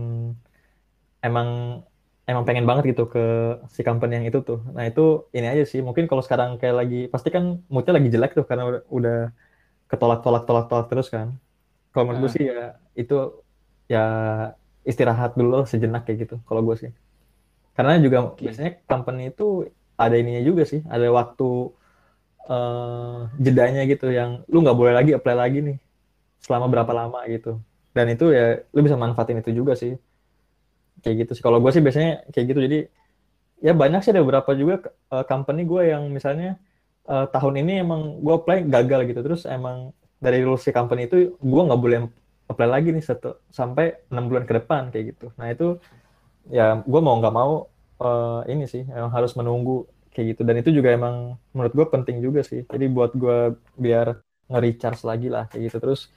[1.22, 1.82] emang
[2.26, 3.26] emang pengen banget gitu ke
[3.74, 4.62] si company yang itu tuh.
[4.74, 5.82] Nah itu ini aja sih.
[5.82, 9.20] Mungkin kalau sekarang kayak lagi pasti kan moodnya lagi jelek tuh karena udah, udah
[9.90, 11.38] ketolak tolak tolak tolak terus kan.
[11.90, 12.26] Kalau menurut hmm.
[12.30, 13.18] gue sih ya itu
[13.90, 14.06] ya
[14.86, 16.92] istirahat dulu sejenak kayak gitu kalau gue sih
[17.80, 18.52] karena juga okay.
[18.52, 19.64] biasanya company itu
[19.96, 21.72] ada ininya juga sih, ada waktu
[22.52, 25.78] uh, jedanya gitu yang lu nggak boleh lagi apply lagi nih
[26.44, 27.60] selama berapa lama gitu.
[27.96, 29.96] Dan itu ya lu bisa manfaatin itu juga sih.
[31.00, 31.44] Kayak gitu sih.
[31.44, 32.60] Kalau gue sih biasanya kayak gitu.
[32.68, 32.80] Jadi
[33.64, 36.60] ya banyak sih ada beberapa juga uh, company gue yang misalnya
[37.08, 39.20] uh, tahun ini emang gue apply gagal gitu.
[39.24, 42.00] Terus emang dari rules si company itu gue nggak boleh
[42.50, 45.30] apply lagi nih satu sampai enam bulan ke depan kayak gitu.
[45.38, 45.78] Nah itu
[46.50, 47.70] ya gue mau nggak mau
[48.02, 50.42] uh, ini sih emang harus menunggu kayak gitu.
[50.42, 52.66] Dan itu juga emang menurut gue penting juga sih.
[52.66, 54.18] Jadi buat gue biar
[54.50, 55.78] nge-recharge lagi lah kayak gitu.
[55.78, 56.10] Terus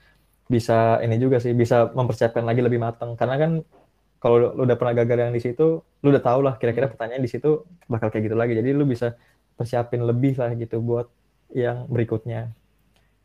[0.49, 3.51] bisa ini juga sih bisa mempersiapkan lagi lebih matang karena kan
[4.19, 7.31] kalau lu udah pernah gagal yang di situ lu udah tau lah kira-kira pertanyaan di
[7.31, 8.57] situ bakal kayak gitu lagi.
[8.57, 9.13] Jadi lu bisa
[9.53, 11.07] persiapin lebih lah gitu buat
[11.53, 12.49] yang berikutnya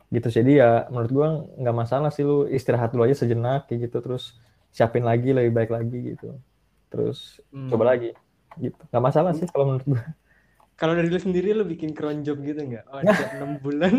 [0.08, 0.28] gitu.
[0.28, 1.28] Jadi ya menurut gue
[1.64, 4.04] nggak masalah sih lu istirahat dulu aja sejenak kayak gitu.
[4.04, 4.36] Terus
[4.72, 6.36] siapin lagi lebih baik lagi gitu.
[6.88, 7.68] Terus hmm.
[7.72, 8.12] coba lagi
[8.60, 8.80] gitu.
[8.92, 10.02] Nggak masalah sih kalau menurut gue
[10.78, 12.86] kalau dari lu sendiri lu bikin cron job gitu nggak?
[12.94, 13.02] Oh
[13.34, 13.92] enam bulan.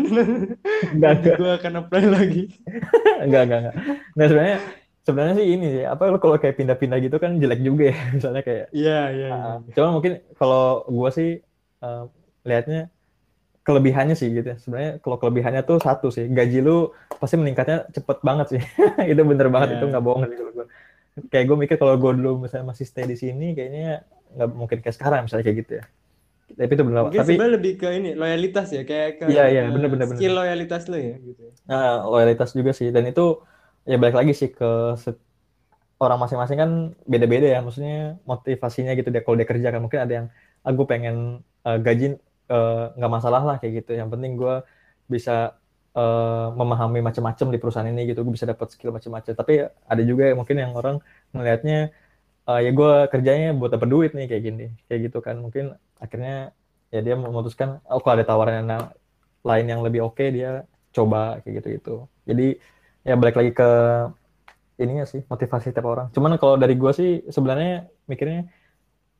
[0.96, 2.44] Nggak gue akan apply lagi.
[3.28, 3.76] Nggak nggak nggak.
[4.16, 4.58] Nah sebenarnya
[5.04, 7.98] sebenarnya sih ini sih apa kalau kayak pindah-pindah gitu kan jelek juga ya.
[8.16, 11.30] Misalnya kayak iya iya uh, cuma mungkin kalau gue sih
[11.84, 12.08] uh,
[12.48, 12.88] lihatnya
[13.66, 14.56] kelebihannya sih gitu ya.
[14.58, 16.90] Sebenarnya kalau kelebihannya tuh satu sih, gaji lu
[17.20, 18.62] pasti meningkatnya cepet banget sih.
[19.12, 19.78] itu bener banget, yeah.
[19.80, 20.66] itu nggak bohong sih kalau gue
[21.28, 24.06] kayak gue mikir kalau gue dulu misalnya masih stay di sini kayaknya
[24.38, 25.84] nggak mungkin kayak sekarang misalnya kayak gitu ya
[26.50, 29.62] tapi itu benar Mungkin tapi sebenarnya lebih ke ini loyalitas ya kayak ke iya iya
[29.70, 30.38] benar benar skill bener.
[30.46, 31.52] loyalitas lo ya gitu ya.
[31.66, 33.42] nah loyalitas juga sih dan itu
[33.86, 34.70] ya balik lagi sih ke
[36.00, 36.70] orang masing-masing kan
[37.04, 40.26] beda-beda ya maksudnya motivasinya gitu dia kalau dia kerja kan mungkin ada yang
[40.64, 41.16] aku ah, pengen
[41.66, 42.16] uh, gaji
[42.96, 43.94] nggak uh, masalah lah kayak gitu.
[43.94, 44.54] Yang penting gue
[45.06, 45.54] bisa
[45.94, 48.26] uh, memahami macam-macam di perusahaan ini gitu.
[48.26, 50.96] Gue bisa dapat skill macam-macam tapi ada juga mungkin yang orang
[51.30, 51.94] melihatnya
[52.50, 55.38] uh, ya gue kerjanya buat dapat duit nih kayak gini kayak gitu kan.
[55.38, 56.52] Mungkin akhirnya
[56.90, 58.90] ya dia memutuskan oh kalau ada tawaran yang
[59.46, 61.94] lain yang lebih oke okay, dia coba kayak gitu gitu
[62.26, 62.58] jadi
[63.06, 63.70] ya balik lagi ke
[64.80, 66.08] ininya sih motivasi tiap orang.
[66.16, 68.48] Cuman kalau dari gue sih sebenarnya mikirnya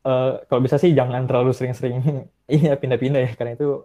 [0.05, 2.01] uh, kalau bisa sih jangan terlalu sering-sering
[2.51, 3.85] iya pindah-pindah ya karena itu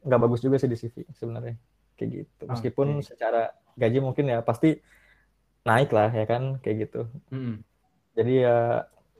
[0.00, 1.56] nggak bagus juga sih di CV sebenarnya
[1.98, 2.42] kayak gitu.
[2.48, 3.12] Meskipun okay.
[3.12, 4.80] secara gaji mungkin ya pasti
[5.68, 7.02] naik lah ya kan kayak gitu.
[7.30, 7.62] Mm.
[8.10, 8.58] jadi ya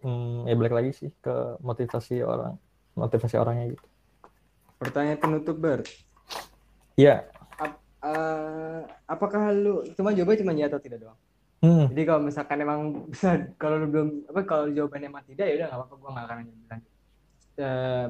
[0.02, 2.58] hmm, ya balik lagi sih ke motivasi orang
[2.96, 3.86] motivasi orangnya gitu.
[4.80, 5.84] Pertanyaan penutup ber.
[6.96, 7.28] Iya.
[7.60, 11.18] Ap, uh, apakah lu cuma jawabannya cuma ya atau tidak doang
[11.64, 11.84] hmm.
[11.92, 12.80] jadi kalau misalkan emang
[13.12, 13.28] bisa
[13.60, 16.38] kalau lu belum apa kalau jawabannya emang tidak ya udah nggak apa-apa gue nggak akan
[16.44, 16.82] bilang
[17.60, 18.06] uh,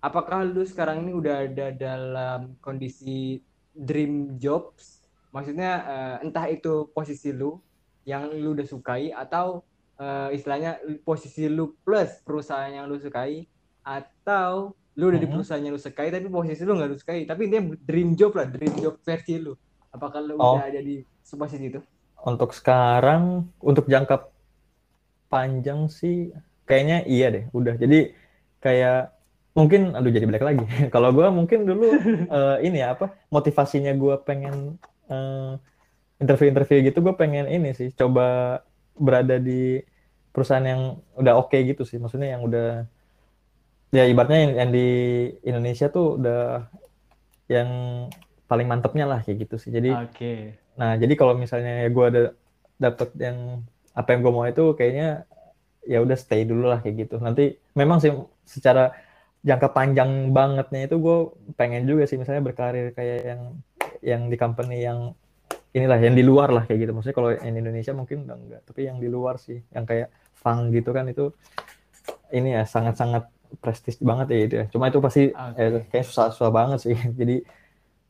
[0.00, 3.44] apakah lu sekarang ini udah ada dalam kondisi
[3.76, 5.04] dream jobs?
[5.30, 7.60] Maksudnya uh, entah itu posisi lu
[8.02, 9.62] yang lu udah sukai atau
[10.00, 13.46] uh, istilahnya posisi lu plus perusahaan yang lu sukai
[13.84, 15.34] atau lu udah di Mhm.
[15.38, 18.74] perusahaannya lu sukai tapi posisi lu nggak lu sukai tapi dia dream job lah dream
[18.82, 19.54] job versi lu
[19.94, 20.58] apakah lu Oh.
[20.58, 21.80] udah ada di posisi itu
[22.20, 24.28] Untuk sekarang, untuk jangka
[25.32, 26.34] panjang sih,
[26.68, 27.74] kayaknya iya deh, udah.
[27.80, 28.12] Jadi
[28.60, 29.14] kayak
[29.56, 30.64] mungkin, aduh jadi balik lagi.
[30.94, 31.86] Kalau gue mungkin dulu
[32.36, 34.76] eh, ini ya apa motivasinya gue pengen
[35.08, 35.52] eh,
[36.20, 38.60] interview-interview gitu, gue pengen ini sih, coba
[38.92, 39.80] berada di
[40.30, 41.96] perusahaan yang udah oke gitu sih.
[41.96, 42.84] Maksudnya yang udah
[43.90, 44.88] ya ibaratnya yang, yang di
[45.42, 46.70] Indonesia tuh udah
[47.50, 47.70] yang
[48.46, 49.70] paling mantepnya lah kayak gitu sih.
[49.74, 52.22] Jadi oke Nah, jadi kalau misalnya gue ada
[52.80, 53.60] dapet yang
[53.92, 55.28] apa yang gue mau itu kayaknya
[55.84, 57.20] ya udah stay dulu lah kayak gitu.
[57.20, 58.08] Nanti memang sih
[58.48, 58.96] secara
[59.44, 61.18] jangka panjang bangetnya itu gue
[61.56, 63.42] pengen juga sih misalnya berkarir kayak yang
[64.00, 65.12] yang di company yang
[65.76, 66.92] inilah yang di luar lah kayak gitu.
[66.96, 70.08] Maksudnya kalau yang di Indonesia mungkin udah enggak, tapi yang di luar sih yang kayak
[70.32, 71.28] fang gitu kan itu
[72.32, 73.28] ini ya sangat-sangat
[73.60, 74.64] prestis banget ya itu ya.
[74.72, 75.60] Cuma itu pasti Oke.
[75.60, 76.96] eh, kayak susah-susah banget sih.
[77.20, 77.44] Jadi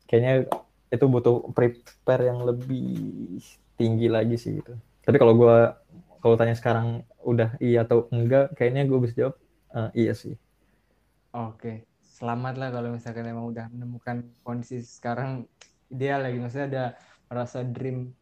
[0.06, 0.46] kayaknya
[0.90, 3.38] itu butuh prepare yang lebih
[3.78, 4.74] tinggi lagi sih gitu.
[5.06, 5.80] Tapi kalau gua
[6.20, 9.34] kalau tanya sekarang udah iya atau enggak, kayaknya gue bisa jawab
[9.72, 10.36] eh, iya sih.
[11.32, 11.88] Oke,
[12.20, 15.48] selamat lah kalau misalkan emang udah menemukan kondisi sekarang
[15.88, 16.36] ideal lagi.
[16.36, 16.84] Maksudnya ada
[17.32, 18.12] merasa dream,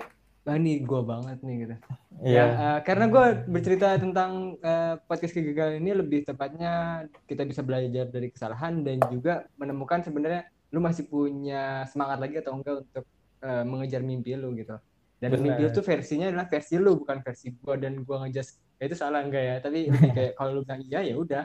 [0.47, 1.77] ah ini gue banget nih gitu.
[2.23, 2.35] Iya.
[2.39, 8.07] Ya, eh, karena gue bercerita tentang eh, podcast kegagalan ini lebih tepatnya kita bisa belajar
[8.11, 13.05] dari kesalahan dan juga menemukan sebenarnya lu masih punya semangat lagi atau enggak untuk
[13.45, 14.77] eh, mengejar mimpi lu gitu.
[15.19, 15.43] Dan Benar.
[15.43, 18.95] mimpi lu tuh versinya adalah versi lu bukan versi gue dan gue ngejas ya itu
[18.95, 21.45] salah enggak ya tapi kayak kalau lu bilang iya ya udah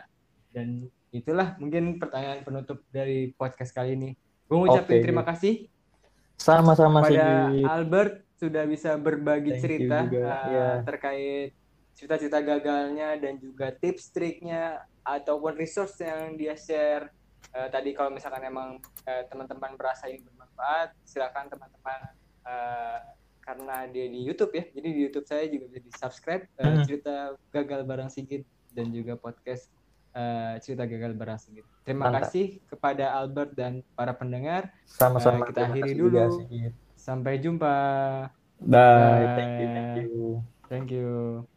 [0.53, 4.09] dan itulah mungkin pertanyaan penutup dari podcast kali ini.
[4.45, 5.03] Gue ngucapin Oke.
[5.05, 5.65] terima kasih
[6.37, 7.17] Sama-sama sih.
[7.17, 10.09] pada Albert sudah bisa berbagi Thank cerita uh,
[10.49, 10.67] ya.
[10.83, 11.55] terkait
[11.93, 17.13] cerita-cerita gagalnya dan juga tips triknya ataupun resource yang dia share.
[17.51, 18.69] Uh, tadi kalau misalkan emang
[19.03, 21.99] uh, teman-teman merasa ini bermanfaat, silakan teman-teman
[22.43, 22.97] uh,
[23.39, 24.63] karena dia di YouTube ya.
[24.71, 26.83] Jadi di YouTube saya juga bisa di-subscribe uh, Hmm.
[26.83, 27.13] cerita
[27.51, 28.41] gagal bareng Sigit
[28.71, 29.69] dan juga podcast
[30.11, 31.65] uh, cerita gagal bareng Sigit.
[31.83, 32.31] Terima Mantap.
[32.31, 34.71] kasih kepada Albert dan para pendengar.
[34.87, 35.43] Sama-sama.
[35.43, 36.37] Eh, kita Terima akhiri juga dulu.
[36.39, 36.71] sih.
[36.95, 37.75] Sampai jumpa.
[38.63, 39.27] Bye.
[39.35, 39.59] Thank
[40.07, 40.39] you.
[40.65, 41.52] thank you.